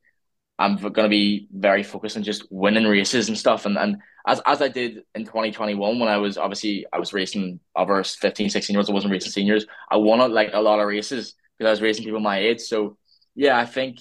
[0.58, 3.66] I'm going to be very focused on just winning races and stuff.
[3.66, 7.58] And, and as, as I did in 2021, when I was obviously, I was racing
[7.74, 9.66] over 15, 16 years, I wasn't racing seniors.
[9.90, 12.60] I won like a lot of races because I was racing people my age.
[12.60, 12.96] So
[13.34, 13.98] yeah, I think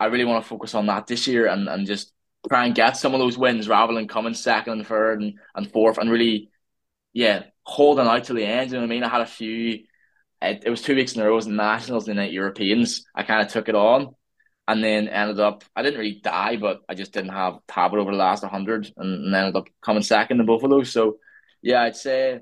[0.00, 2.12] I really want to focus on that this year and, and just
[2.48, 5.70] try and get some of those wins rather than coming second and third and, and
[5.70, 6.50] fourth and really,
[7.12, 8.70] yeah, holding out to the end.
[8.70, 9.04] You know what I mean?
[9.04, 9.84] I had a few,
[10.42, 13.06] it, it was two weeks in a row, it was nationals and then Europeans.
[13.14, 14.16] I kind of took it on
[14.66, 18.10] and then ended up I didn't really die, but I just didn't have habit over
[18.10, 20.92] the last 100 and, and ended up coming second in those.
[20.92, 21.18] So
[21.62, 22.40] yeah, I'd say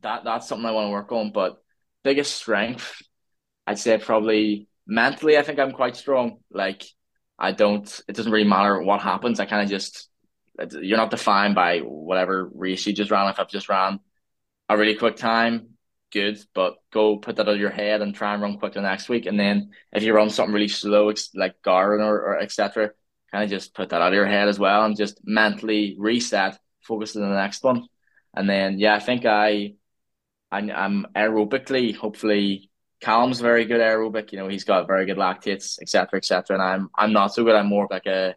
[0.00, 1.32] that that's something I want to work on.
[1.32, 1.62] But
[2.02, 3.02] biggest strength,
[3.66, 6.38] I'd say probably mentally, I think I'm quite strong.
[6.50, 6.84] Like
[7.38, 9.40] I don't, it doesn't really matter what happens.
[9.40, 10.08] I kind of just,
[10.80, 13.28] you're not defined by whatever race you just ran.
[13.28, 14.00] If I've just ran
[14.68, 15.71] a really quick time,
[16.12, 19.26] good, but go put that of your head and try and run quicker next week.
[19.26, 22.90] And then if you run something really slow, like Gowran or, or etc.,
[23.30, 26.58] kind of just put that out of your head as well and just mentally reset,
[26.82, 27.86] focus on the next one.
[28.34, 29.74] And then, yeah, I think I,
[30.50, 32.70] I I'm aerobically, hopefully,
[33.02, 34.32] Callum's very good aerobic.
[34.32, 36.54] You know, he's got very good lactates, etc., etc.
[36.54, 37.56] And I'm I'm not so good.
[37.56, 38.36] I'm more like a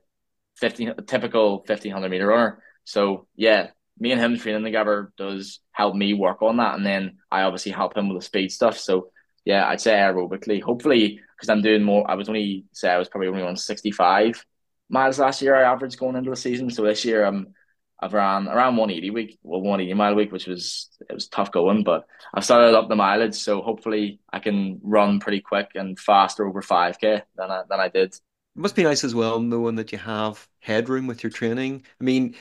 [0.58, 2.64] fifteen typical fifteen hundred meter runner.
[2.84, 7.18] So yeah, me and him training together does help me work on that, and then
[7.32, 8.78] I obviously help him with the speed stuff.
[8.78, 9.12] So
[9.46, 10.62] yeah, I'd say aerobically.
[10.62, 12.10] Hopefully, because I'm doing more.
[12.10, 14.44] I was only say I was probably only on 65
[14.90, 15.56] miles last year.
[15.56, 16.70] I averaged going into the season.
[16.70, 17.54] So this year I'm
[18.00, 21.84] I've ran around 180 week, well 180 mile week, which was it was tough going,
[21.84, 26.46] but I've started up the mileage, so hopefully I can run pretty quick and faster
[26.46, 28.14] over 5k than I than I did.
[28.14, 28.22] It
[28.62, 31.84] must be nice as well knowing that you have headroom with your training.
[32.00, 32.36] I mean,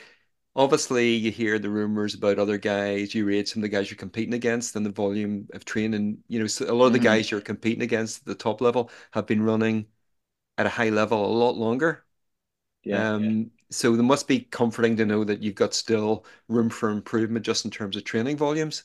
[0.55, 3.97] obviously you hear the rumors about other guys you rate some of the guys you're
[3.97, 7.05] competing against and the volume of training you know so a lot of the mm-hmm.
[7.05, 9.85] guys you're competing against at the top level have been running
[10.57, 12.05] at a high level a lot longer
[12.83, 13.43] yeah, um, yeah.
[13.69, 17.65] so it must be comforting to know that you've got still room for improvement just
[17.65, 18.83] in terms of training volumes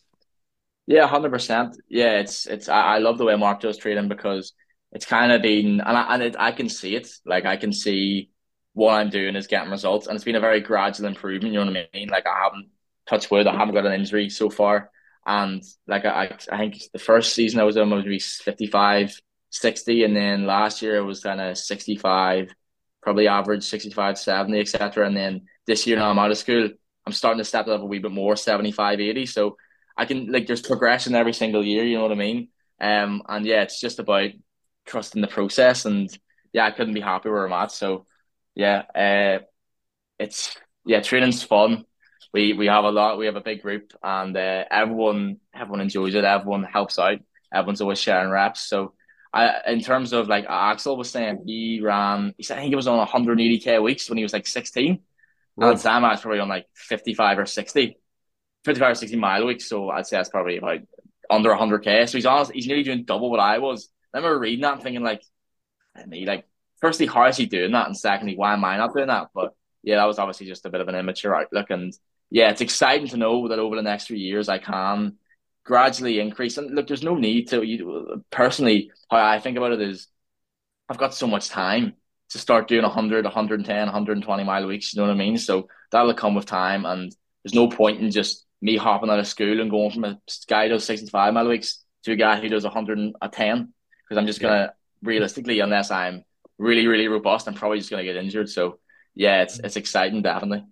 [0.87, 4.55] yeah 100% yeah it's it's i, I love the way mark does training because
[4.91, 7.73] it's kind of been and I, and it, I can see it like i can
[7.73, 8.31] see
[8.73, 11.53] what I'm doing is getting results, and it's been a very gradual improvement.
[11.53, 12.09] You know what I mean?
[12.09, 12.69] Like I haven't
[13.09, 14.91] touched wood, I haven't got an injury so far,
[15.27, 20.05] and like I, I think the first season I was in was maybe 55, 60,
[20.05, 22.55] and then last year it was kind of 65,
[23.03, 25.07] probably average 65, 70, etc.
[25.07, 26.69] And then this year now I'm out of school,
[27.07, 29.27] I'm starting to step up a wee bit more, 75, 80.
[29.27, 29.57] So
[29.97, 31.85] I can like there's progression every single year.
[31.85, 32.49] You know what I mean?
[32.81, 34.31] Um, and yeah, it's just about
[34.87, 36.09] trusting the process, and
[36.53, 37.73] yeah, I couldn't be happier where I'm at.
[37.73, 38.07] So
[38.55, 39.45] yeah, uh,
[40.19, 41.85] it's yeah, training's fun.
[42.33, 43.19] We we have a lot.
[43.19, 46.25] We have a big group, and uh, everyone everyone enjoys it.
[46.25, 47.19] Everyone helps out.
[47.53, 48.63] Everyone's always sharing reps.
[48.63, 48.95] So,
[49.33, 52.35] I in terms of like Axel was saying, he ran.
[52.37, 55.01] He said I think he was on 180k weeks when he was like 16.
[55.57, 55.71] Right.
[55.71, 57.99] And Sam was probably on like 55 or 60,
[58.65, 59.67] 55 or 60 mile weeks.
[59.69, 60.81] So I'd say that's probably about
[61.29, 62.09] under 100k.
[62.09, 62.53] So he's honest.
[62.53, 63.91] He's nearly doing double what I was.
[64.15, 65.23] I remember reading that and thinking like,
[66.07, 66.47] me like
[66.81, 67.87] firstly, how is he doing that?
[67.87, 69.29] And secondly, why am I not doing that?
[69.35, 71.71] But yeah, that was obviously just a bit of an immature outlook.
[71.71, 71.93] And
[72.31, 75.17] yeah, it's exciting to know that over the next few years I can
[75.65, 76.59] gradually increase.
[76.59, 77.63] And look, there's no need to.
[77.63, 80.09] You, personally, how I think about it is,
[80.89, 81.95] I've got so much time
[82.31, 84.93] to start doing 100, 110, 120 mile weeks.
[84.93, 85.39] You know what I mean?
[85.39, 87.15] So that'll come with time, and
[87.45, 90.65] there's no point in just me hopping out of school and going from a guy
[90.65, 93.73] who does 65 mile weeks to a guy who does 110
[94.11, 94.71] because I'm just gonna yeah.
[95.03, 96.25] realistically, unless I'm
[96.61, 98.49] really, really robust, I'm probably just gonna get injured.
[98.49, 98.79] So
[99.15, 100.65] yeah, it's it's exciting, definitely.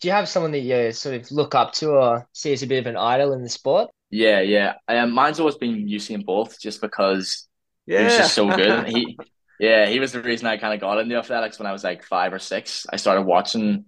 [0.00, 2.66] Do you have someone that you sort of look up to or see as a
[2.66, 3.90] bit of an idol in the sport?
[4.10, 4.74] Yeah, yeah.
[4.88, 7.48] Um, mine's always been Usain Bolt, just because
[7.86, 7.98] yeah.
[7.98, 8.88] he was just so good.
[8.88, 9.18] he,
[9.60, 12.04] yeah, he was the reason I kind of got into athletics when I was like
[12.04, 12.86] five or six.
[12.90, 13.84] I started watching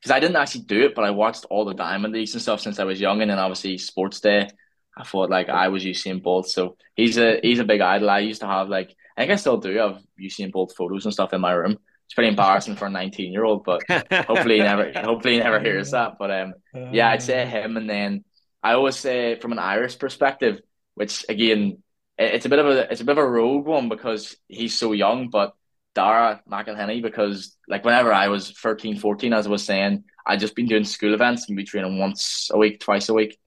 [0.00, 2.60] because I didn't actually do it, but I watched all the Diamond Leagues and stuff
[2.60, 4.48] since I was young, and then obviously Sports Day.
[4.96, 8.10] I thought like I was Usain Bolt, so he's a he's a big idol.
[8.10, 11.12] I used to have like I think I still do I've Usain Bolt photos and
[11.12, 11.78] stuff in my room.
[12.06, 15.60] It's pretty embarrassing for a 19 year old, but hopefully he never hopefully he never
[15.60, 16.18] hears that.
[16.18, 16.54] But um,
[16.92, 18.24] yeah, I'd say him, and then
[18.62, 20.60] I always say from an Irish perspective,
[20.94, 21.82] which again,
[22.18, 24.92] it's a bit of a it's a bit of a rogue one because he's so
[24.92, 25.54] young, but
[25.94, 30.56] Dara McElhinney because like whenever I was 13, 14, as I was saying, I'd just
[30.56, 33.38] been doing school events and be training once a week, twice a week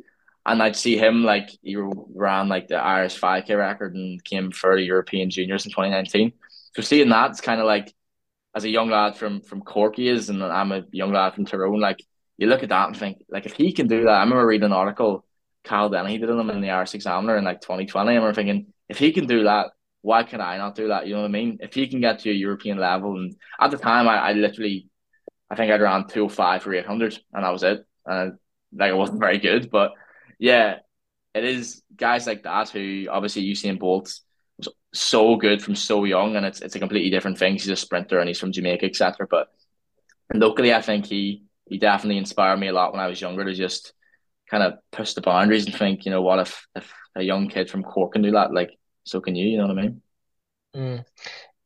[0.48, 4.78] and I'd see him like he ran like the Irish 5K record and came for
[4.78, 6.32] European Juniors in 2019.
[6.74, 7.94] So seeing that, it's kind of like
[8.56, 11.82] as a young lad from from Cork is, and I'm a young lad from Tyrone.
[11.82, 12.00] Like
[12.38, 14.68] you look at that and think, like if he can do that, I remember reading
[14.68, 15.26] an article
[15.66, 18.10] Cathal Dennehy did him in the Irish Examiner in like 2020.
[18.10, 21.08] I remember thinking, if he can do that, why can I not do that?
[21.08, 21.58] You know what I mean?
[21.60, 24.88] If he can get to a European level, and at the time, I, I literally,
[25.50, 27.86] I think I'd ran 205 for 800, and that was it.
[28.06, 28.38] And
[28.74, 29.92] like it wasn't very good, but
[30.40, 30.80] yeah,
[31.34, 34.20] it is guys like that who obviously Usain Bolt
[34.58, 37.54] was so good from so young, and it's it's a completely different thing.
[37.54, 39.28] He's a sprinter and he's from Jamaica, etc.
[39.30, 39.48] But
[40.34, 43.54] locally, I think he he definitely inspired me a lot when I was younger to
[43.54, 43.94] just
[44.50, 47.70] kind of push the boundaries and think, you know, what if if a young kid
[47.70, 48.54] from Cork can do that?
[48.54, 48.72] Like,
[49.04, 49.48] so can you?
[49.48, 50.02] You know what I mean?
[50.76, 51.06] Mm.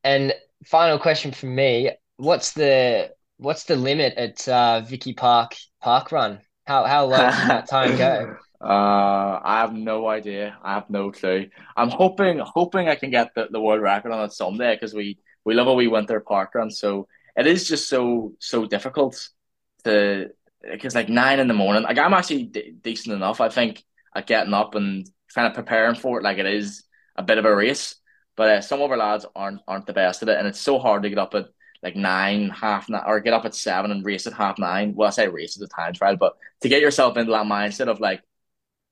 [0.03, 0.33] And
[0.65, 6.39] final question from me: What's the what's the limit at uh, Vicky Park Park Run?
[6.65, 8.37] How how low can that time go?
[8.61, 10.57] Uh, I have no idea.
[10.61, 11.49] I have no clue.
[11.75, 15.17] I'm hoping hoping I can get the, the world record on it someday because we
[15.43, 16.69] we love a wee winter park run.
[16.69, 19.29] So it is just so so difficult
[19.83, 20.29] to
[20.69, 21.83] because like nine in the morning.
[21.83, 23.41] Like I'm actually d- decent enough.
[23.41, 23.83] I think
[24.15, 26.23] at getting up and kind of preparing for it.
[26.23, 26.83] Like it is
[27.15, 27.95] a bit of a race,
[28.35, 30.77] but uh, some of our lads aren't aren't the best at it, and it's so
[30.77, 31.47] hard to get up at
[31.81, 34.93] like nine, half nine, or get up at seven and race at half nine.
[34.95, 37.87] Well, I say race at the time trial, but to get yourself into that mindset
[37.87, 38.21] of like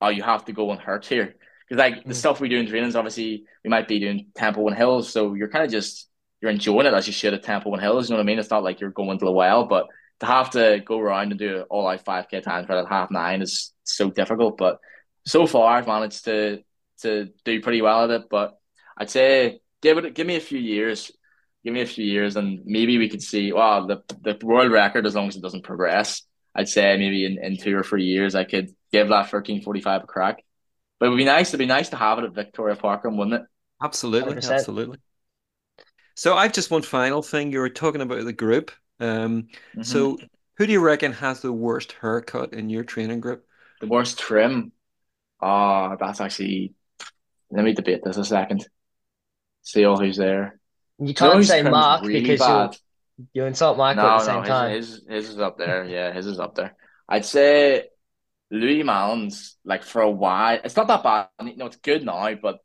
[0.00, 1.36] oh, you have to go and hurt here.
[1.68, 2.16] Because like the mm.
[2.16, 5.48] stuff we do in trainings, obviously we might be doing tempo and hills, so you're
[5.48, 6.08] kind of just
[6.40, 8.08] you're enjoying it as you should at tempo and hills.
[8.08, 8.38] You know what I mean?
[8.38, 9.86] It's not like you're going to the well, but
[10.20, 13.10] to have to go around and do all out five k times for at half
[13.10, 14.56] nine is so difficult.
[14.56, 14.78] But
[15.26, 16.62] so far, I've managed to
[17.02, 18.22] to do pretty well at it.
[18.30, 18.58] But
[18.96, 21.10] I'd say give it give me a few years,
[21.64, 23.52] give me a few years, and maybe we could see.
[23.52, 26.22] Well, the the world record as long as it doesn't progress.
[26.54, 30.06] I'd say maybe in, in two or three years I could give that 1345 a
[30.06, 30.44] crack.
[30.98, 33.42] But it would be nice, it'd be nice to have it at Victoria Parkrun, wouldn't
[33.42, 33.42] it?
[33.82, 34.50] Absolutely, 100%.
[34.52, 34.98] absolutely.
[36.14, 37.50] So I've just one final thing.
[37.50, 38.70] You were talking about the group.
[38.98, 39.82] Um, mm-hmm.
[39.82, 40.18] so
[40.58, 43.46] who do you reckon has the worst haircut in your training group?
[43.80, 44.72] The worst trim?
[45.40, 46.74] Oh, that's actually
[47.50, 48.68] let me debate this a second.
[49.62, 50.60] See all who's there.
[50.98, 52.76] You can't say Mark really because bad.
[53.32, 54.72] You insult Michael no, at the same no, time.
[54.72, 55.84] His, his is up there.
[55.84, 56.74] Yeah, his is up there.
[57.08, 57.84] I'd say
[58.50, 60.58] Louis Mallon's like for a while.
[60.64, 61.28] It's not that bad.
[61.44, 62.58] You know, it's good now, but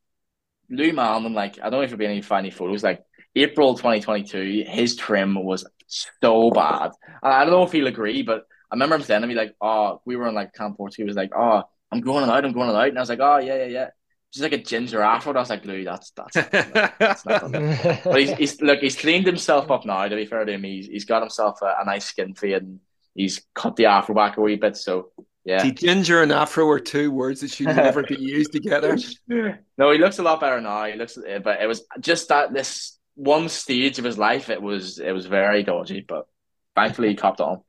[0.70, 2.84] Louis Mallon, like I don't know if you've been any funny photos.
[2.84, 3.04] Like
[3.36, 6.92] April 2022, his trim was so bad.
[7.22, 10.02] I don't know if he'll agree, but I remember him saying to me like, "Oh,
[10.06, 11.06] we were in like Camp Portugal.
[11.06, 12.46] He was like, "Oh, I'm going out.
[12.46, 13.90] I'm going out," and I was like, "Oh yeah, yeah, yeah."
[14.36, 15.34] just like a ginger afro.
[15.34, 16.34] I was like, Louis, that's that's.
[16.36, 17.52] that's not
[18.04, 20.06] but he's, he's look, he's cleaned himself up now.
[20.06, 22.82] To be fair to him, he's he's got himself a, a nice skin fade and
[23.14, 24.76] he's cut the afro back a wee bit.
[24.76, 25.12] So
[25.46, 28.98] yeah, See, ginger and afro are two words that should never be used together.
[29.28, 30.86] no, he looks a lot better now.
[30.86, 34.50] He looks, but it was just that this one stage of his life.
[34.50, 36.28] It was it was very dodgy, but
[36.76, 37.62] thankfully he copped on.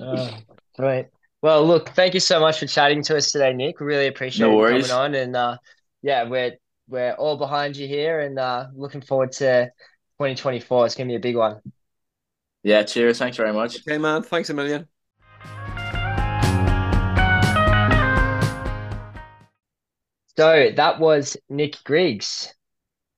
[0.00, 0.38] Oh,
[0.78, 1.08] right.
[1.42, 3.80] Well, look, thank you so much for chatting to us today, Nick.
[3.80, 5.36] We really appreciate no you coming on and.
[5.36, 5.56] uh
[6.02, 6.56] yeah, we're
[6.88, 9.66] we're all behind you here and uh, looking forward to
[10.18, 10.86] 2024.
[10.86, 11.60] It's going to be a big one.
[12.62, 13.18] Yeah, cheers.
[13.18, 13.78] Thanks very much.
[13.78, 14.22] Okay, man.
[14.22, 14.86] Thanks a million.
[20.36, 22.52] So that was Nick Griggs.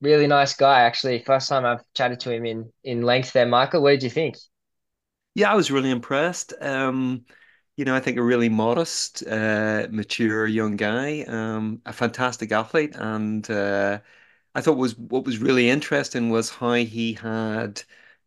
[0.01, 1.21] Really nice guy, actually.
[1.21, 3.47] First time I've chatted to him in in length there.
[3.47, 4.37] Michael, what did you think?
[5.35, 6.53] Yeah, I was really impressed.
[6.61, 7.25] Um,
[7.77, 12.95] you know, I think a really modest, uh, mature young guy, um, a fantastic athlete,
[12.97, 14.01] and uh,
[14.55, 17.83] I thought was what was really interesting was how he had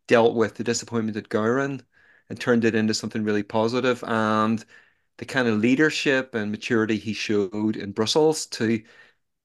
[0.08, 1.82] dealt with the disappointment at Gowran
[2.30, 4.64] and turned it into something really positive, and
[5.18, 8.84] the kind of leadership and maturity he showed in Brussels to,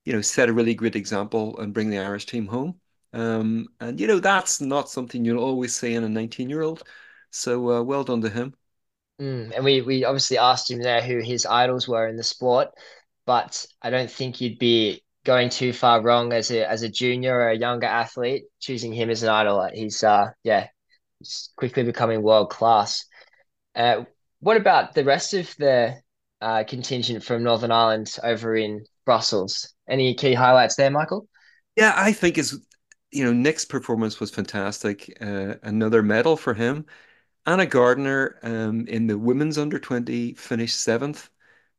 [0.04, 2.80] you know, set a really great example and bring the Irish team home.
[3.14, 6.82] Um, and you know, that's not something you'll always see in a 19-year-old.
[7.30, 8.54] So uh, well done to him.
[9.20, 12.68] Mm, and we we obviously asked him there who his idols were in the sport,
[13.26, 17.34] but I don't think you'd be going too far wrong as a as a junior
[17.36, 19.68] or a younger athlete choosing him as an idol.
[19.72, 20.68] He's uh yeah,
[21.20, 23.04] he's quickly becoming world class.
[23.76, 24.04] Uh,
[24.42, 25.94] what about the rest of the
[26.40, 29.72] uh, contingent from Northern Ireland over in Brussels?
[29.88, 31.28] Any key highlights there, Michael?
[31.76, 32.60] Yeah, I think is
[33.12, 35.16] you know Nick's performance was fantastic.
[35.20, 36.86] Uh, another medal for him.
[37.46, 41.30] Anna Gardner um, in the women's under 20 finished seventh.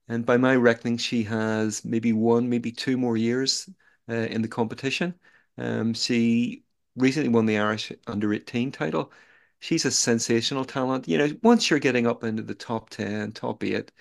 [0.07, 3.69] And by my reckoning, she has maybe one, maybe two more years
[4.09, 5.15] uh, in the competition.
[5.57, 6.63] Um, she
[6.95, 9.11] recently won the Irish under 18 title.
[9.63, 11.07] She's a sensational talent.
[11.07, 13.91] You know, once you're getting up into the top 10, top eight,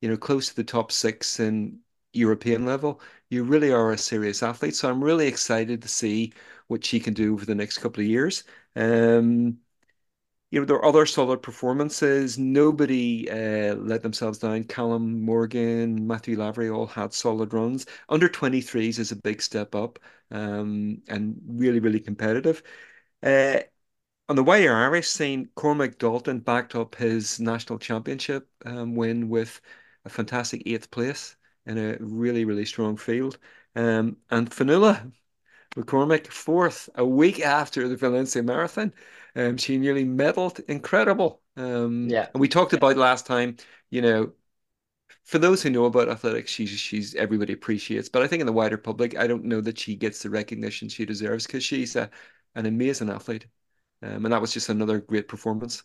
[0.00, 1.80] you know, close to the top six in
[2.14, 3.00] European level,
[3.30, 4.74] you really are a serious athlete.
[4.76, 6.32] So I'm really excited to see
[6.68, 8.44] what she can do over the next couple of years.
[8.76, 9.58] Um,
[10.50, 12.38] you know, there are other solid performances.
[12.38, 14.64] Nobody uh, let themselves down.
[14.64, 17.86] Callum Morgan, Matthew Lavery all had solid runs.
[18.08, 19.98] Under 23s is a big step up
[20.30, 22.62] um, and really, really competitive.
[23.22, 23.60] Uh,
[24.32, 29.60] on the wider Irish scene, Cormac Dalton backed up his national championship um, win with
[30.06, 33.36] a fantastic eighth place in a really, really strong field.
[33.76, 35.12] Um, and Fionnuala
[35.76, 38.94] McCormick fourth a week after the Valencia Marathon.
[39.36, 40.60] Um, she nearly medaled.
[40.66, 41.42] Incredible.
[41.58, 42.28] Um, Yeah.
[42.32, 43.58] and we talked about last time,
[43.90, 44.32] you know,
[45.24, 48.08] for those who know about athletics, she's she's everybody appreciates.
[48.08, 50.88] But I think in the wider public, I don't know that she gets the recognition
[50.88, 52.10] she deserves because she's a,
[52.54, 53.46] an amazing athlete.
[54.02, 55.82] Um, and that was just another great performance.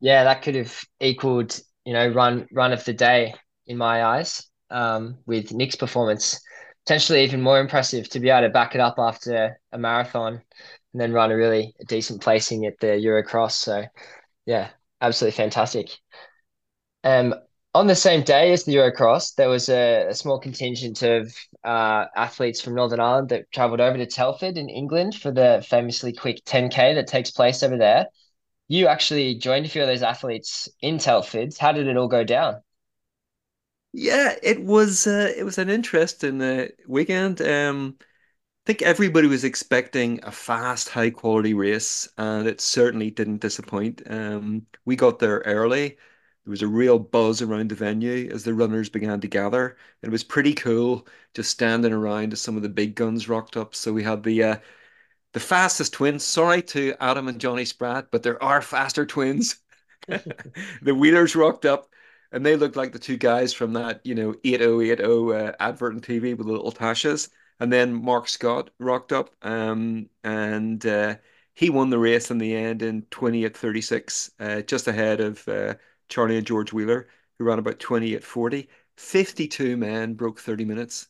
[0.00, 3.34] Yeah, that could have equaled, you know, run run of the day
[3.66, 4.44] in my eyes.
[4.70, 6.40] Um, with Nick's performance,
[6.84, 10.42] potentially even more impressive to be able to back it up after a marathon
[10.92, 13.52] and then run a really decent placing at the Eurocross.
[13.52, 13.84] So
[14.46, 14.70] yeah,
[15.00, 15.90] absolutely fantastic.
[17.04, 17.34] Um,
[17.74, 22.06] on the same day as the Eurocross, there was a, a small contingent of uh,
[22.16, 26.42] athletes from Northern Ireland that travelled over to Telford in England for the famously quick
[26.44, 28.06] 10K that takes place over there.
[28.68, 31.54] You actually joined a few of those athletes in Telford.
[31.58, 32.62] How did it all go down?
[33.92, 37.40] Yeah, it was uh, it was an interesting uh, weekend.
[37.40, 38.04] Um, I
[38.66, 44.02] think everybody was expecting a fast, high quality race, and it certainly didn't disappoint.
[44.10, 45.98] Um, we got there early.
[46.48, 49.76] There was a real buzz around the venue as the runners began to gather.
[50.00, 53.74] It was pretty cool just standing around as some of the big guns rocked up.
[53.74, 54.56] So we had the uh,
[55.34, 56.24] the fastest twins.
[56.24, 59.56] Sorry to Adam and Johnny Spratt, but there are faster twins.
[60.08, 61.90] the Wheelers rocked up
[62.32, 65.02] and they looked like the two guys from that, you know, 8080
[65.34, 67.28] uh, advert on TV with the little tashes.
[67.60, 71.16] And then Mark Scott rocked up um, and uh,
[71.52, 75.46] he won the race in the end in 20 at 36, uh, just ahead of
[75.46, 75.74] uh,
[76.08, 78.68] Charlie and George Wheeler, who ran about 20 at 40.
[78.96, 81.08] 52 men broke 30 minutes.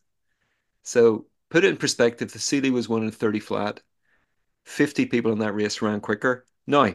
[0.82, 3.80] So put it in perspective, the Sealy was one in 30 flat.
[4.64, 6.44] 50 people in that race ran quicker.
[6.66, 6.94] Now,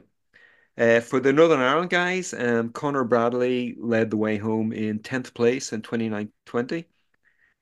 [0.78, 5.34] uh, for the Northern Ireland guys, um, Conor Bradley led the way home in 10th
[5.34, 6.86] place in 29.20.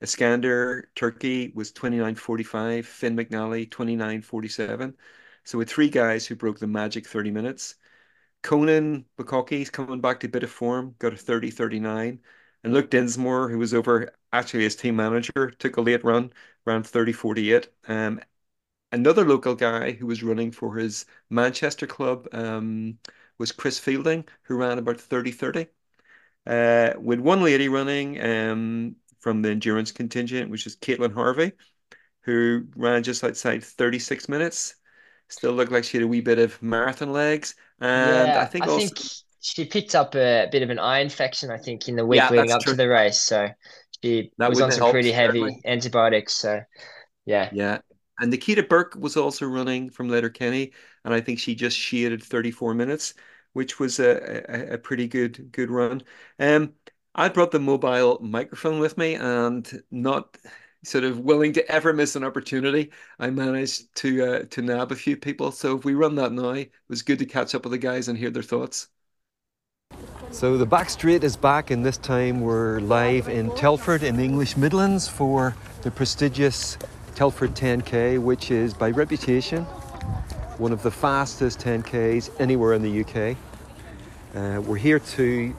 [0.02, 2.86] Iskander Turkey was 29.45.
[2.86, 4.94] Finn McNally 29.47.
[5.44, 7.76] So with three guys who broke the magic 30 minutes.
[8.44, 12.20] Conor McCaughey's coming back to a bit of form, got a 30.39.
[12.64, 16.32] And Luke Dinsmore, who was over actually as team manager, took a late run,
[16.66, 17.70] ran 30.48.
[17.88, 18.22] Um,
[18.92, 23.00] another local guy who was running for his Manchester club um,
[23.38, 25.68] was Chris Fielding, who ran about 30 30.
[26.48, 31.54] Uh, with one lady running um, from the endurance contingent, which is Caitlin Harvey,
[32.22, 34.76] who ran just outside 36 minutes.
[35.32, 37.56] Still looked like she had a wee bit of marathon legs.
[37.80, 39.00] And I Yeah, I think also, think
[39.42, 42.30] she picked up a bit of an eye infection, I think, in the week yeah,
[42.30, 43.22] leading up to the race.
[43.22, 43.50] So
[44.04, 45.52] she That was on some pretty helped, certainly.
[45.52, 46.36] heavy antibiotics.
[46.36, 46.62] So
[47.26, 47.52] yeah.
[47.52, 47.82] Yeah.
[48.20, 50.74] And Nikita Burke was also running from Letterkenny,
[51.04, 53.14] and I think she just shaded 34 minutes,
[53.54, 56.04] which was a, a, a pretty good good run.
[56.40, 56.76] Um,
[57.16, 60.38] I brought the mobile microphone with me, and not
[60.84, 64.96] sort of willing to ever miss an opportunity, I managed to uh, to nab a
[64.96, 65.52] few people.
[65.52, 68.08] So if we run that now, it was good to catch up with the guys
[68.08, 68.88] and hear their thoughts.
[70.32, 74.24] So the back straight is back, and this time we're live in Telford in the
[74.24, 76.78] English Midlands for the prestigious
[77.16, 79.66] Telford 10K, which is by reputation
[80.58, 83.36] one of the fastest 10Ks anywhere in the UK.
[84.36, 85.56] Uh, we're here to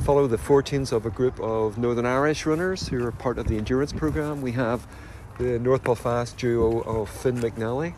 [0.00, 3.58] follow the fortunes of a group of Northern Irish runners who are part of the
[3.58, 4.40] endurance program.
[4.40, 4.86] We have
[5.38, 7.94] the North Belfast duo of Finn McNally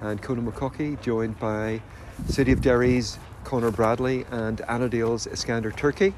[0.00, 1.80] and Conor McCaughey, joined by
[2.28, 6.12] City of Derry's Conor Bradley and Annadale's Iskander Turkey.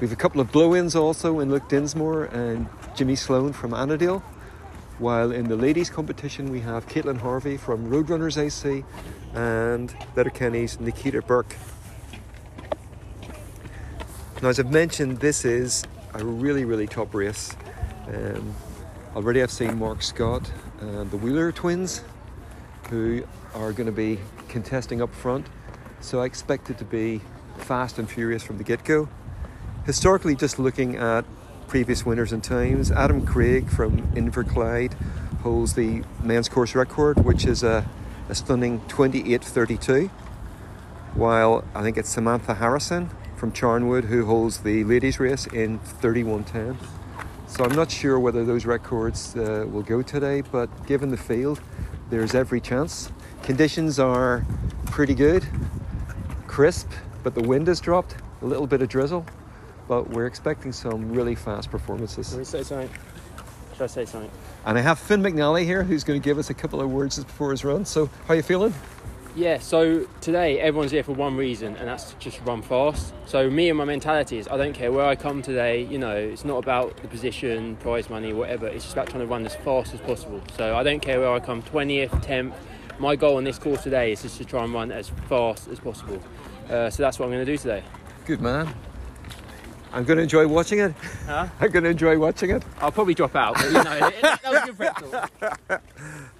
[0.00, 3.74] We have a couple of blow ins also in Luke Dinsmore and Jimmy Sloan from
[3.74, 4.20] Annandale.
[4.98, 8.84] While in the ladies' competition, we have Caitlin Harvey from Roadrunners AC
[9.34, 11.56] and Letterkenny's Nikita Burke.
[14.40, 15.84] Now, as I've mentioned, this is
[16.14, 17.56] a really, really top race.
[18.06, 18.54] Um,
[19.16, 20.48] already I've seen Mark Scott
[20.80, 22.04] and the Wheeler twins
[22.88, 25.48] who are going to be contesting up front.
[26.00, 27.20] So I expect it to be
[27.56, 29.08] fast and furious from the get go.
[29.86, 31.24] Historically, just looking at
[31.66, 34.94] previous winners and times, Adam Craig from Inverclyde
[35.42, 37.90] holds the men's course record, which is a,
[38.28, 40.10] a stunning 28.32.
[41.14, 46.76] While I think it's Samantha Harrison from Charnwood who holds the ladies' race in 31.10.
[47.46, 51.60] So I'm not sure whether those records uh, will go today, but given the field,
[52.10, 53.10] there's every chance.
[53.44, 54.44] Conditions are
[54.86, 55.46] pretty good,
[56.46, 56.90] crisp,
[57.22, 59.24] but the wind has dropped, a little bit of drizzle,
[59.86, 62.32] but we're expecting some really fast performances.
[62.32, 62.90] Let me say something.
[63.72, 64.30] Should I say something?
[64.66, 67.22] And I have Finn McNally here who's going to give us a couple of words
[67.22, 67.84] before his run.
[67.84, 68.74] So, how are you feeling?
[69.36, 73.14] Yeah, so today everyone's here for one reason, and that's to just run fast.
[73.26, 76.16] So me and my mentality is I don't care where I come today, you know,
[76.16, 79.54] it's not about the position, prize money, whatever, it's just about trying to run as
[79.54, 80.42] fast as possible.
[80.56, 82.54] So I don't care where I come, 20th, 10th.
[82.98, 85.78] My goal on this course today is just to try and run as fast as
[85.78, 86.20] possible.
[86.68, 87.84] Uh, so that's what I'm going to do today.
[88.26, 88.74] Good man.
[89.92, 90.92] I'm going to enjoy watching it.
[91.26, 91.48] Huh?
[91.60, 92.62] I'm going to enjoy watching it.
[92.80, 94.76] I'll probably drop out, but you know, that was a good
[95.68, 95.82] prep.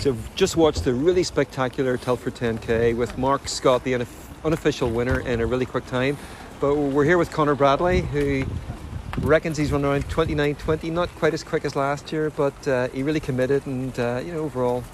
[0.00, 4.06] So just watched the really spectacular Telford 10K with Mark Scott, the
[4.42, 6.16] unofficial winner, in a really quick time.
[6.58, 8.46] But we're here with Conor Bradley, who
[9.20, 13.02] reckons he's run around 29.20, not quite as quick as last year, but uh, he
[13.02, 13.66] really committed.
[13.66, 14.84] And uh, you know, overall,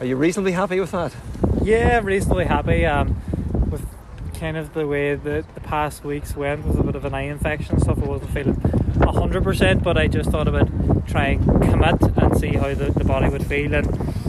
[0.00, 1.16] are you reasonably happy with that?
[1.62, 2.84] Yeah, reasonably happy.
[2.84, 3.22] Um,
[3.70, 3.86] with
[4.34, 7.22] kind of the way that the past weeks went with a bit of an eye
[7.22, 8.60] infection stuff, I wasn't feeling
[9.00, 10.68] hundred percent, but I just thought about
[11.08, 14.21] trying commit and see how the, the body would feel and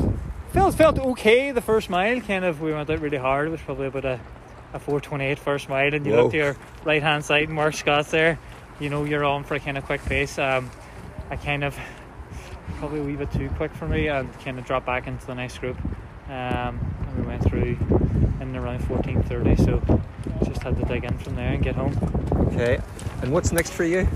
[0.53, 2.21] felt felt okay the first mile.
[2.21, 3.47] Kind of we went out really hard.
[3.47, 4.19] It was probably about a
[4.73, 6.23] a 428 first mile, and you Whoa.
[6.23, 8.39] look to your right hand side, and Mark Scott's there.
[8.79, 10.39] You know you're on for a kind of quick pace.
[10.39, 10.69] Um,
[11.29, 11.77] I kind of
[12.77, 15.35] probably a wee bit too quick for me, and kind of dropped back into the
[15.35, 15.77] next group.
[16.27, 17.77] Um, and we went through
[18.39, 20.01] in around 14:30, so
[20.45, 21.95] just had to dig in from there and get home.
[22.53, 22.79] Okay.
[23.21, 24.07] And what's next for you?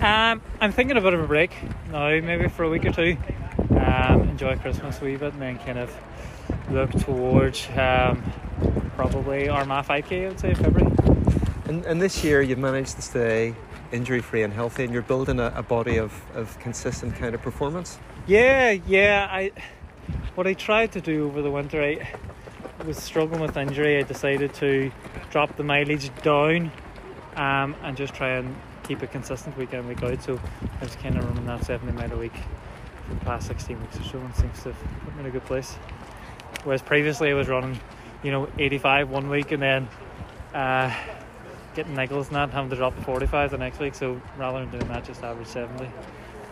[0.00, 1.52] Um, I'm thinking a bit of a break
[1.90, 3.16] now, maybe for a week or two.
[3.90, 5.94] Um, enjoy Christmas a wee bit, and then kind of
[6.70, 8.22] look towards um,
[8.94, 10.24] probably Armagh 5K.
[10.24, 10.92] I would say February.
[11.64, 13.54] And, and this year you've managed to stay
[13.90, 17.42] injury free and healthy, and you're building a, a body of, of consistent kind of
[17.42, 17.98] performance.
[18.26, 19.28] Yeah, yeah.
[19.28, 19.50] I
[20.34, 22.08] what I tried to do over the winter, I
[22.84, 23.98] was struggling with injury.
[23.98, 24.92] I decided to
[25.30, 26.70] drop the mileage down
[27.36, 30.22] um, and just try and keep it consistent week in week out.
[30.22, 30.40] So
[30.80, 32.34] I was kind of running that 70 mile a week
[33.18, 35.44] the past 16 weeks or so, and seems to have put me in a good
[35.44, 35.74] place.
[36.64, 37.80] Whereas previously I was running,
[38.22, 39.88] you know, 85 one week and then
[40.54, 40.94] uh,
[41.74, 43.94] getting niggles and that, having to drop to 45 the next week.
[43.94, 45.88] So rather than doing that, just average 70.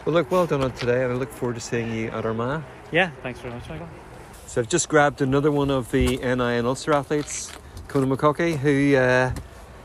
[0.04, 2.62] Well, look, well done on today, and I look forward to seeing you at Armagh.
[2.90, 3.88] Yeah, thanks very much, Michael.
[4.46, 7.52] So I've just grabbed another one of the NI and Ulster athletes,
[7.88, 9.32] Conor McCaughey, who uh,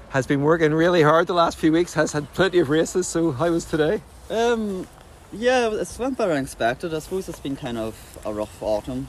[0.09, 3.07] has been working really hard the last few weeks, has had plenty of races.
[3.07, 4.01] So how was today?
[4.29, 4.87] Um,
[5.33, 6.93] yeah, it's went better than expected.
[6.93, 9.07] I suppose it's been kind of a rough autumn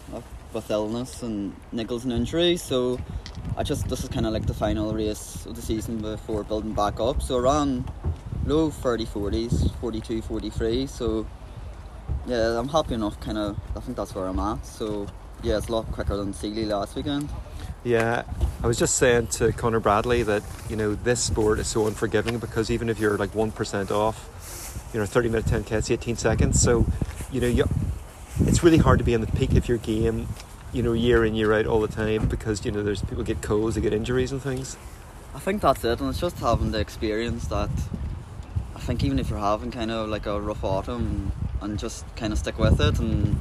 [0.52, 2.62] with illness and niggles and injuries.
[2.62, 2.98] So
[3.56, 6.72] I just this is kind of like the final race of the season before building
[6.72, 7.22] back up.
[7.22, 7.90] So around
[8.46, 10.86] low 30 40s, 42, 43.
[10.86, 11.26] So
[12.26, 13.20] yeah, I'm happy enough.
[13.20, 14.64] Kind of, I think that's where I'm at.
[14.64, 15.06] So
[15.42, 17.28] yeah, it's a lot quicker than Seagley last weekend.
[17.82, 18.22] Yeah,
[18.62, 22.38] I was just saying to Conor Bradley that you know this sport is so unforgiving
[22.38, 24.30] because even if you're like one percent off,
[24.94, 26.62] you know, thirty minute ten k, it's eighteen seconds.
[26.62, 26.86] So,
[27.32, 27.68] you know, you,
[28.40, 30.28] it's really hard to be on the peak of your game,
[30.72, 33.42] you know, year in year out all the time because you know there's people get
[33.42, 34.76] colds, they get injuries and things.
[35.34, 37.70] I think that's it, and it's just having the experience that
[38.76, 42.32] I think even if you're having kind of like a rough autumn and just kind
[42.32, 43.36] of stick with it and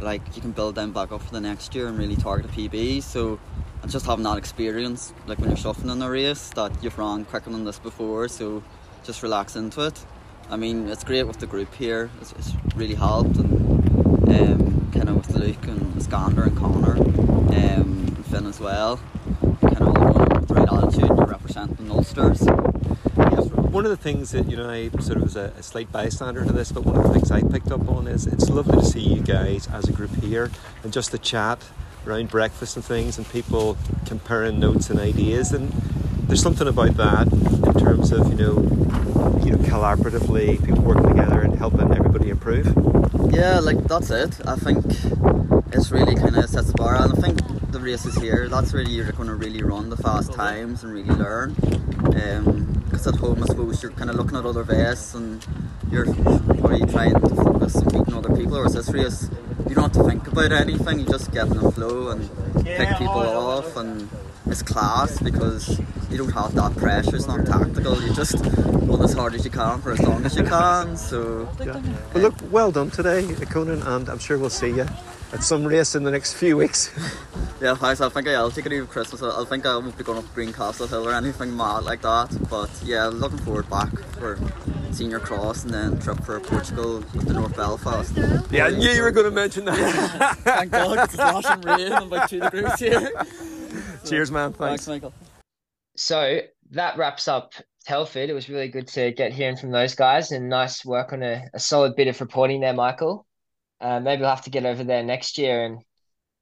[0.00, 2.52] like you can build them back up for the next year and really target a
[2.52, 3.02] PB.
[3.02, 3.40] So
[3.82, 7.24] and just having that experience, like when you're shuffling in a race, that you've run
[7.24, 8.62] quicker than this before, so
[9.02, 10.04] just relax into it.
[10.50, 12.10] I mean, it's great with the group here.
[12.20, 17.48] It's, it's really helped, and um, kind of with Luke and Skander and Connor um,
[17.52, 19.00] and Finn as well.
[19.60, 22.40] Kind of all with the right attitude, you're representing Ulsters.
[23.70, 26.44] One of the things that you know, I sort of was a, a slight bystander
[26.44, 28.84] to this, but one of the things I picked up on is it's lovely to
[28.84, 30.50] see you guys as a group here
[30.82, 31.62] and just the chat
[32.04, 35.52] around breakfast and things, and people comparing notes and ideas.
[35.52, 35.70] And
[36.26, 38.99] there's something about that in terms of you know,
[39.44, 42.66] you know, collaboratively people working together and helping everybody improve.
[43.32, 44.40] Yeah, like that's it.
[44.46, 44.84] I think
[45.72, 47.40] it's really kind of sets the bar, and I think
[47.70, 51.08] the races here, that's where you're going to really run the fast times and really
[51.10, 51.54] learn.
[51.54, 55.44] Because um, at home, I suppose you're kind of looking at other vests and
[55.90, 58.56] you're probably trying to focus on beating other people.
[58.56, 59.30] or Whereas this race,
[59.68, 61.00] you don't have to think about anything.
[61.00, 62.28] You just get in the flow and
[62.64, 64.08] pick people off, and
[64.46, 67.16] it's class because you don't have that pressure.
[67.16, 68.00] It's not tactical.
[68.02, 70.96] You just run as hard as you can for as long as you can.
[70.96, 71.80] So, yeah.
[72.12, 74.86] well, look, well done today, Conor, and I'm sure we'll see you
[75.32, 76.90] at some race in the next few weeks.
[77.60, 78.00] yeah, thanks.
[78.00, 79.22] I think I'll take it over Christmas.
[79.22, 82.36] I think I won't be going up Greencastle Hill or anything mad like that.
[82.50, 84.38] But yeah, looking forward back for
[84.90, 88.12] senior cross and then trip for Portugal with the North Belfast.
[88.50, 90.38] Yeah, I knew you were going to mention that.
[90.40, 93.12] Thank God, it's lashing rain and about two degrees here.
[94.04, 94.52] Cheers, man.
[94.52, 94.86] Thanks.
[94.86, 95.12] Thanks, Michael.
[96.00, 96.40] So
[96.70, 97.52] that wraps up
[97.84, 98.30] Telford.
[98.30, 101.44] It was really good to get hearing from those guys and nice work on a,
[101.52, 103.26] a solid bit of reporting there, Michael.
[103.82, 105.80] Uh, maybe we'll have to get over there next year and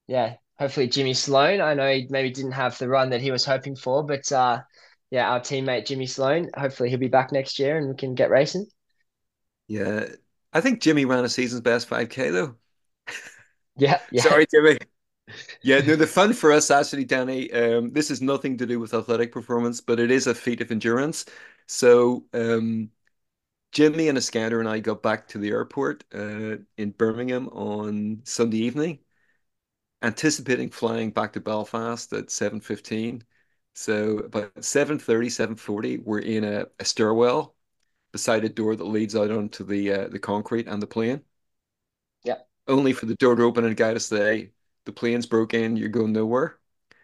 [0.07, 1.61] yeah, hopefully Jimmy Sloan.
[1.61, 4.61] I know he maybe didn't have the run that he was hoping for, but uh,
[5.11, 8.31] yeah, our teammate Jimmy Sloan, hopefully he'll be back next year and we can get
[8.31, 8.67] racing.
[9.67, 10.07] Yeah,
[10.53, 12.55] I think Jimmy ran a season's best 5K though.
[13.77, 14.23] Yeah, yeah.
[14.29, 14.79] Sorry, Jimmy.
[15.63, 18.95] Yeah, no, the fun for us actually, Danny, um, this is nothing to do with
[18.95, 21.25] athletic performance, but it is a feat of endurance.
[21.67, 22.91] So, um,
[23.73, 28.59] Jimmy and Iskander and I got back to the airport uh, in Birmingham on Sunday
[28.59, 29.01] evening,
[30.03, 33.25] anticipating flying back to Belfast at 7.15.
[33.75, 37.55] So about 7.30, 7.40, we're in a, a stairwell
[38.13, 41.23] beside a door that leads out onto the uh, the concrete and the plane.
[42.25, 42.39] Yeah.
[42.67, 44.53] Only for the door to open and guide us say,
[44.89, 46.57] the plane's broken, you're going nowhere.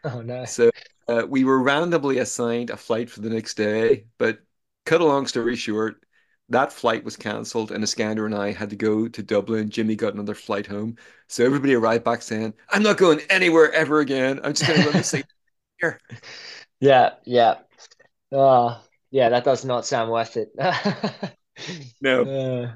[0.04, 0.46] Oh no.
[0.46, 0.70] So
[1.06, 4.38] uh, we were randomly assigned a flight for the next day, but
[4.86, 6.02] cut a long story short,
[6.48, 9.68] that flight was cancelled, and Iskander and I had to go to Dublin.
[9.68, 10.96] Jimmy got another flight home.
[11.28, 14.40] So everybody arrived back saying, I'm not going anywhere ever again.
[14.42, 15.24] I'm just going to the same
[15.80, 16.00] here.
[16.80, 17.56] Yeah, yeah.
[18.32, 20.52] Oh, yeah, that does not sound worth it.
[22.00, 22.22] no.
[22.24, 22.72] Uh,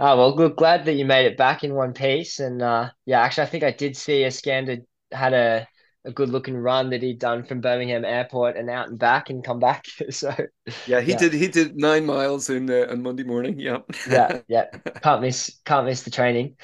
[0.00, 0.56] oh, well, good.
[0.56, 2.40] Glad that you made it back in one piece.
[2.40, 4.78] And uh, yeah, actually, I think I did see a Iskander
[5.12, 5.68] had a
[6.04, 9.44] a good looking run that he'd done from Birmingham Airport and out and back and
[9.44, 9.84] come back.
[10.10, 10.34] So
[10.86, 11.18] yeah, he yeah.
[11.18, 11.32] did.
[11.32, 13.60] He did nine miles in uh, on Monday morning.
[13.68, 13.78] Yeah,
[14.08, 14.64] yeah, yeah.
[15.02, 15.60] Can't miss.
[15.64, 16.56] Can't miss the training.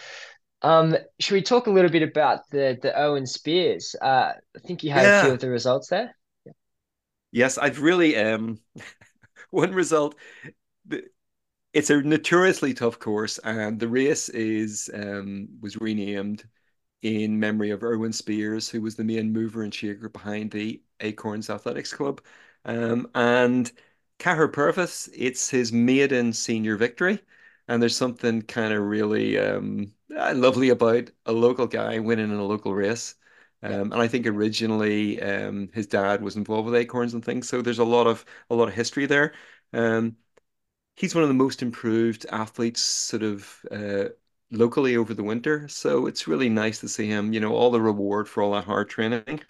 [0.63, 3.95] Um, should we talk a little bit about the the Owen Spears?
[4.01, 5.21] Uh, I think you had yeah.
[5.21, 6.17] a few of the results there.
[6.47, 6.53] Yeah.
[7.33, 8.61] Yes, I've really um
[9.51, 10.17] one result.
[11.75, 16.49] It's a notoriously tough course, and the race is um was renamed
[17.03, 21.51] in memory of Erwin Spears, who was the main mover and shaker behind the Acorns
[21.51, 22.23] Athletics Club.
[22.67, 23.73] Um, and
[24.21, 27.21] Cahir Purvis, it's his maiden senior victory.
[27.69, 32.39] And there's something kind of really um, uh, lovely about a local guy winning in
[32.39, 33.15] a local race.
[33.63, 37.63] Um, and I think originally um, his dad was involved with Acorns and things, so
[37.63, 39.35] there's a lot of a lot of history there.
[39.73, 40.17] Um,
[40.97, 44.05] he's one of the most improved athletes, sort of uh,
[44.51, 45.69] locally over the winter.
[45.69, 48.65] So it's really nice to see him, you know, all the reward for all that
[48.65, 49.41] hard training.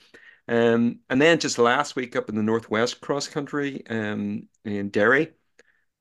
[0.48, 5.32] Um, and then just last week up in the Northwest cross country um, in Derry,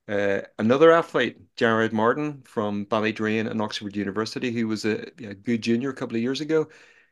[0.07, 5.61] uh, another athlete, Jared Martin from Ballydrain and Oxford University, who was a, a, good
[5.61, 6.67] junior a couple of years ago.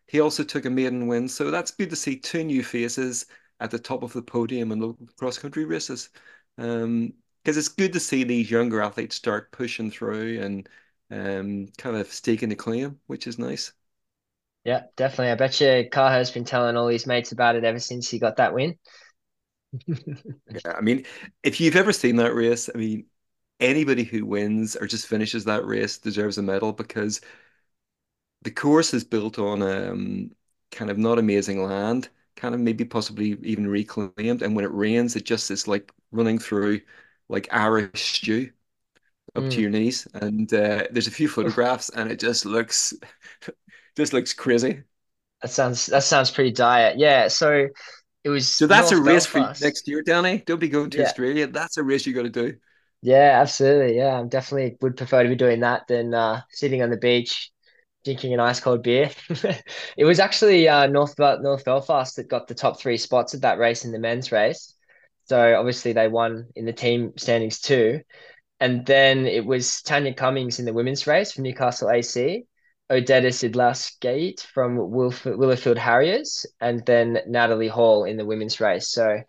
[0.07, 1.29] He also took a maiden win.
[1.29, 3.27] So that's good to see two new faces
[3.61, 6.09] at the top of the podium in local cross country races.
[6.57, 7.13] Um,
[7.43, 10.69] because it's good to see these younger athletes start pushing through and
[11.11, 13.73] um, kind of staking the claim, which is nice.
[14.63, 15.31] Yeah, definitely.
[15.31, 18.37] I bet you Carter's been telling all his mates about it ever since he got
[18.37, 18.77] that win.
[20.49, 21.05] yeah, I mean,
[21.43, 23.05] if you've ever seen that race, I mean,
[23.59, 27.21] anybody who wins or just finishes that race deserves a medal because
[28.41, 30.31] the course is built on um
[30.71, 35.15] kind of not amazing land, kind of maybe possibly even reclaimed, and when it rains,
[35.15, 36.81] it just is like running through
[37.31, 38.51] like Irish stew.
[39.35, 39.63] up to Mm.
[39.63, 42.93] your knees, and uh, there's a few photographs, and it just looks
[43.97, 44.83] just looks crazy.
[45.41, 46.93] That sounds that sounds pretty dire.
[46.95, 47.67] Yeah, so
[48.23, 50.39] it was So that's a North race for you next year, Danny.
[50.39, 51.47] Don't be going to Yeah, Australia.
[51.47, 52.57] That's a race you got to do.
[53.01, 53.97] yeah, absolutely.
[53.97, 57.51] Yeah, I'm definitely would prefer to be doing that than uh, sitting on the beach
[58.05, 59.11] drinking an ice cold beer.
[59.97, 63.59] It was actually uh, North North Belfast that got the top three spots at that
[63.59, 64.75] race in the men's race.
[65.31, 68.01] So obviously they won in the team standings too.
[68.59, 72.43] And then it was Tanya Cummings in the women's race from Newcastle AC,
[72.91, 78.89] Odetta Sidlauskas from Wilf Willowfield Harriers, and then Natalie Hall in the women's race.
[78.89, 79.21] So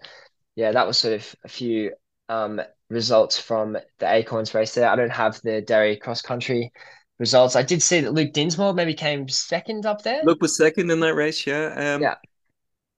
[0.57, 1.93] yeah, that was sort of a few
[2.29, 4.91] um, results from the Acorns race there.
[4.91, 6.73] I don't have the Derry cross country
[7.21, 7.55] results.
[7.55, 10.23] I did see that Luke Dinsmore maybe came second up there.
[10.25, 11.95] Luke was second in that race, yeah.
[11.95, 12.17] Um, Yeah.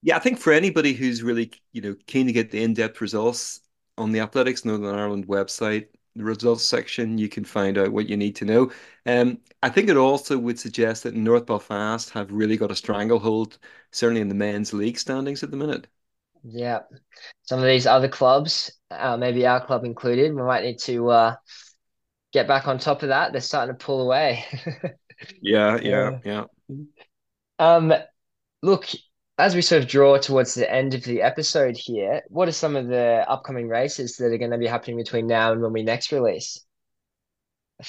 [0.04, 3.62] Yeah, I think for anybody who's really, you know, keen to get the in-depth results
[3.98, 8.16] on the Athletics Northern Ireland website, the results section, you can find out what you
[8.16, 8.72] need to know.
[9.06, 13.58] Um, I think it also would suggest that North Belfast have really got a stranglehold,
[13.92, 15.88] certainly in the men's league standings at the minute.
[16.46, 16.80] Yeah,
[17.44, 21.36] some of these other clubs, uh, maybe our club included, we might need to uh,
[22.32, 23.32] get back on top of that.
[23.32, 24.44] They're starting to pull away.
[25.40, 26.20] Yeah, yeah, Yeah.
[26.24, 26.44] yeah.
[27.58, 27.92] Um,
[28.62, 28.86] look,
[29.38, 32.76] as we sort of draw towards the end of the episode here, what are some
[32.76, 35.82] of the upcoming races that are going to be happening between now and when we
[35.82, 36.64] next release?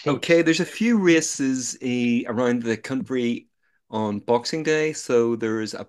[0.07, 3.47] Okay, there's a few races uh, around the country
[3.89, 4.93] on Boxing Day.
[4.93, 5.87] So there's a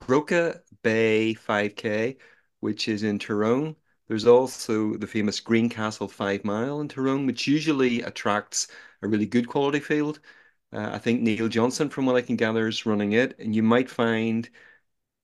[0.00, 2.18] Broca Bay 5K,
[2.60, 3.76] which is in Tyrone.
[4.08, 8.68] There's also the famous Greencastle 5 Mile in Tyrone, which usually attracts
[9.02, 10.20] a really good quality field.
[10.72, 13.38] Uh, I think Neil Johnson, from what I can gather, is running it.
[13.38, 14.48] And you might find,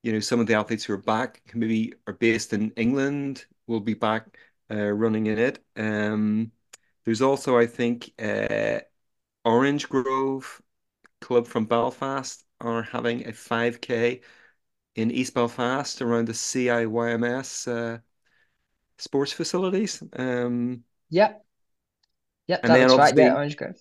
[0.09, 3.81] you know, some of the athletes who are back, maybe are based in England, will
[3.81, 4.39] be back
[4.71, 5.63] uh, running in it.
[5.77, 6.51] Um,
[7.05, 8.81] there's also, I think, uh,
[9.45, 10.63] Orange Grove
[11.21, 14.23] Club from Belfast are having a 5K
[14.95, 17.99] in East Belfast around the CIYMS uh,
[18.97, 20.03] sports facilities.
[20.15, 21.45] Um, yep,
[22.47, 23.15] yep, and that right.
[23.15, 23.77] Yeah, Orange Grove.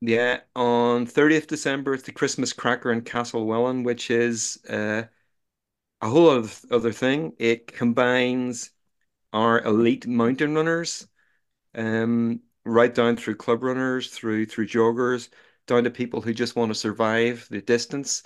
[0.00, 5.04] yeah, on 30th December, it's the Christmas Cracker in Castlewellan, which is uh,
[6.00, 7.34] a whole other, other thing.
[7.38, 8.70] It combines
[9.32, 11.08] our elite mountain runners
[11.76, 15.30] um, right down through club runners, through through joggers,
[15.66, 18.22] down to people who just want to survive the distance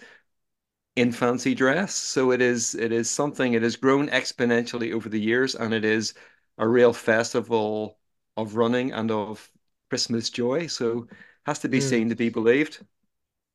[0.97, 1.95] in fancy dress.
[1.95, 3.55] So it is it is something.
[3.55, 6.15] It has grown exponentially over the years, and it is
[6.59, 7.99] a real festival
[8.37, 9.51] of running and of
[9.91, 10.67] Christmas joy.
[10.69, 11.09] So
[11.47, 11.81] has to be Mm.
[11.81, 12.85] seen to be believed.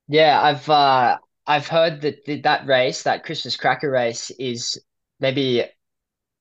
[0.07, 4.79] Yeah, I've uh I've heard that th that race, that Christmas Cracker race, is
[5.19, 5.63] maybe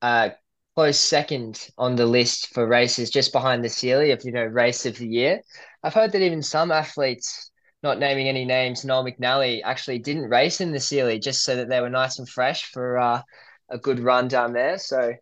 [0.02, 0.30] uh
[0.74, 4.84] close second on the list for races just behind the Sealy of, you know, race
[4.84, 5.40] of the year.
[5.82, 7.50] I've heard that even some athletes,
[7.82, 11.68] not naming any names, Noel McNally actually didn't race in the Sealy just so that
[11.70, 13.22] they were nice and fresh for uh,
[13.70, 14.78] a good run down there.
[14.78, 15.14] So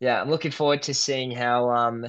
[0.00, 2.06] yeah, I'm looking forward to seeing how um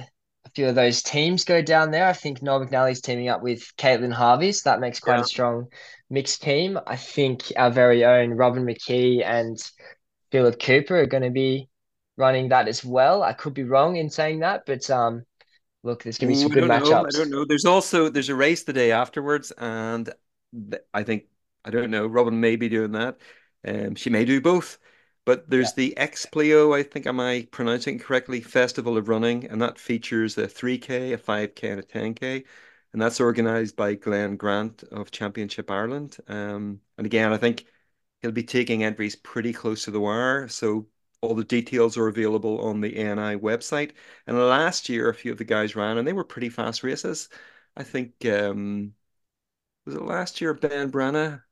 [0.50, 2.06] a few of those teams go down there.
[2.06, 5.68] I think Noel McNally's teaming up with Caitlin Harvey, so that makes quite a strong
[6.08, 6.78] mixed team.
[6.86, 9.58] I think our very own Robin McKee and
[10.32, 11.68] Philip Cooper are going to be
[12.16, 13.22] running that as well.
[13.22, 15.22] I could be wrong in saying that, but um,
[15.84, 16.74] look, there's going to be some good know.
[16.74, 17.44] I don't know.
[17.44, 20.12] There's also there's a race the day afterwards, and
[20.92, 21.24] I think
[21.64, 22.06] I don't know.
[22.06, 23.18] Robin may be doing that.
[23.64, 24.78] Um, she may do both.
[25.24, 25.50] But Yeah.
[25.50, 28.40] there's the Explio, I think, am I pronouncing correctly?
[28.40, 32.44] Festival of Running, and that features a 3K, a 5K, and a 10K,
[32.92, 36.18] and that's organized by Glenn Grant of Championchip Ireland.
[36.28, 37.66] Um, and again, I think
[38.22, 40.86] he'll be taking entries pretty close to the wire, so
[41.20, 43.92] all the details are available on the ANI website.
[44.26, 47.28] And last year, a few of the guys ran, and they were pretty fast races.
[47.76, 48.94] I think um,
[49.84, 51.42] was it last year Ben Branagh,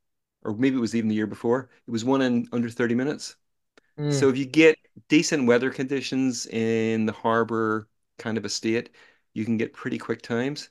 [0.43, 1.71] or maybe it was even the year before.
[1.87, 3.37] It was one in under 30 minutes.
[4.09, 4.79] So Mm, if you get
[5.09, 7.89] decent weather conditions in the harbor
[8.19, 8.91] kind of a state,
[9.35, 10.71] you can get pretty quick times.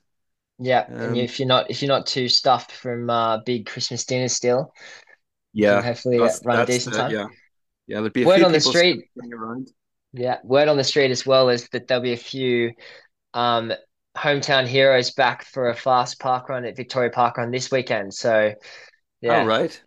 [0.59, 4.05] yeah, and Um, if you're not if you're not too stuffed from uh, big Christmas
[4.05, 4.73] dinners still,
[5.53, 7.13] yeah, hopefully uh, that's run a decent the time.
[7.13, 7.27] yeah
[7.87, 8.01] yeah.
[8.01, 9.09] There'd be a Word on the street,
[10.13, 12.73] yeah, word on the street as well is that there'll be a few
[13.33, 13.73] um
[14.17, 18.13] hometown heroes back for a fast park run at Victoria Park Run this weekend.
[18.13, 18.53] So
[19.29, 19.81] All yeah, right.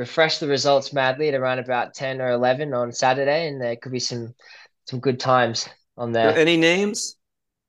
[0.00, 3.92] Refresh the results madly at around about 10 or 11 on Saturday, and there could
[3.92, 4.34] be some
[4.86, 6.40] some good times on So there.
[6.40, 7.16] any names?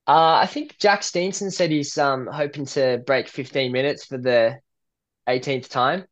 [0.07, 4.59] Uh, I think Jack Steenson said he's um hoping to break 15 minutes for the
[5.27, 6.05] 18th time,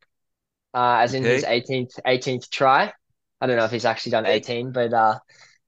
[0.76, 1.48] uh, as in his Okay.
[1.48, 2.94] 18th 18th try.
[3.42, 5.20] I don't know if he's actually done 18, but uh,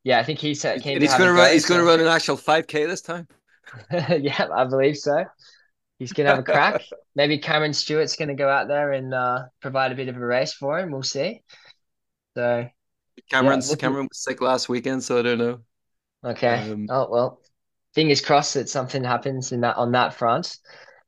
[0.04, 1.52] yeah, I think he's And he's going to run.
[1.52, 1.52] go.
[1.52, 3.28] He's going to run an actual 5K this time.
[3.91, 5.26] yeah, I believe so.
[6.02, 6.82] He's gonna have a crack.
[7.16, 10.52] Maybe Cameron Stewart's gonna go out there and uh, provide a bit of a race
[10.52, 10.89] for him.
[10.91, 11.43] We'll see.
[12.36, 12.68] So
[13.30, 15.60] Cameron's looking- Cameron was sick last weekend, so I don't know.
[16.24, 16.72] okay.
[16.72, 17.39] Um, oh well,
[17.93, 20.58] fingers crossed that something happens in that on that front.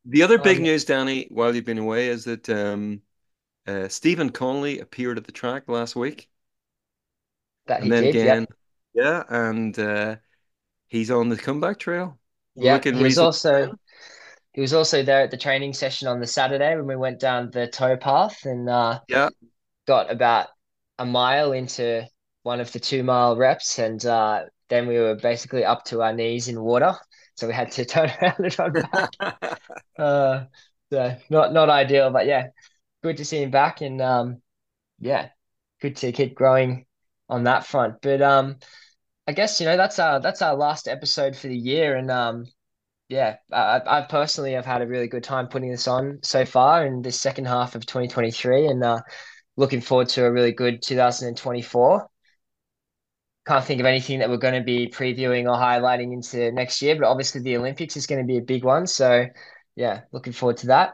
[0.05, 3.01] The other big Um, news, Danny, while you've been away, is that um,
[3.65, 6.29] uh, Stephen Connolly appeared at the track last week,
[7.65, 8.15] That he and then did.
[8.17, 8.47] again,
[8.93, 9.03] yeah.
[9.03, 10.15] yeah, and uh,
[10.87, 12.19] he's on the comeback trail.
[12.55, 13.73] Yeah, he was also
[14.53, 17.51] he was also there at the training session on the Saturday when we went down
[17.51, 19.29] the tow path and uh, Yeah,
[19.87, 20.47] got about
[20.99, 22.07] a mile into
[22.43, 26.13] one of the two mile reps, and uh, then we were basically up to our
[26.13, 26.93] knees in water,
[27.35, 29.09] so we had to turn around and run back.
[29.97, 30.45] Uh,
[30.91, 32.47] so not not ideal, but yeah,
[33.03, 34.41] good to see him back, and um,
[34.99, 35.29] yeah,
[35.81, 36.85] good to keep growing
[37.29, 38.01] on that front.
[38.01, 38.57] But um,
[39.27, 42.45] I guess you know that's our that's our last episode for the year, and um,
[43.13, 46.85] yeah, I, I personally have had a really good time putting this on so far
[46.85, 49.01] in this second half of 2023, and uh,
[49.57, 52.09] looking forward to a really good 2024.
[53.45, 56.95] Can't think of anything that we're going to be previewing or highlighting into next year,
[56.95, 58.87] but obviously the Olympics is going to be a big one.
[58.87, 59.25] So,
[59.75, 60.93] yeah, looking forward to that.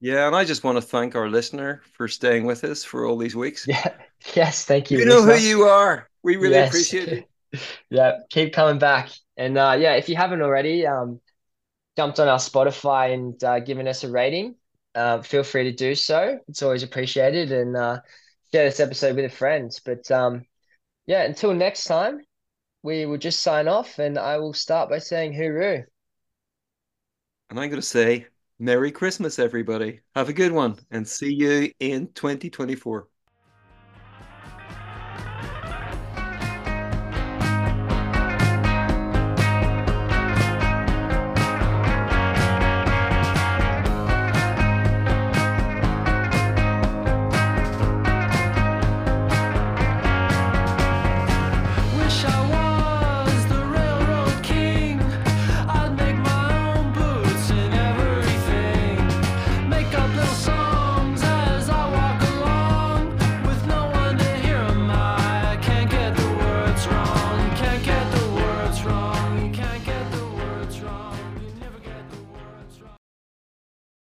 [0.00, 3.16] yeah, and I just want to thank our listener for staying with us for all
[3.16, 3.68] these weeks.
[3.68, 3.94] Yeah,
[4.34, 4.98] yes, thank you.
[4.98, 6.08] You know who you are.
[6.22, 6.60] We really Yes.
[6.60, 7.24] appreciate it.
[7.90, 9.10] Yeah, keep coming back.
[9.38, 11.21] And uh, yeah, if you haven't already, um,
[11.96, 14.56] jumped on our Spotify and uh, given us a rating,
[14.94, 16.38] uh, feel free to do so.
[16.48, 17.52] It's always appreciated.
[17.52, 18.00] And uh,
[18.52, 19.70] share this episode with a friend.
[19.84, 20.44] But um,
[21.06, 22.20] yeah, until next time,
[22.82, 25.84] we will just sign off and I will start by saying hooroo.
[27.50, 28.26] And I'm going to say,
[28.58, 30.00] Merry Christmas, everybody.
[30.14, 33.08] Have a good one and see you in 2024.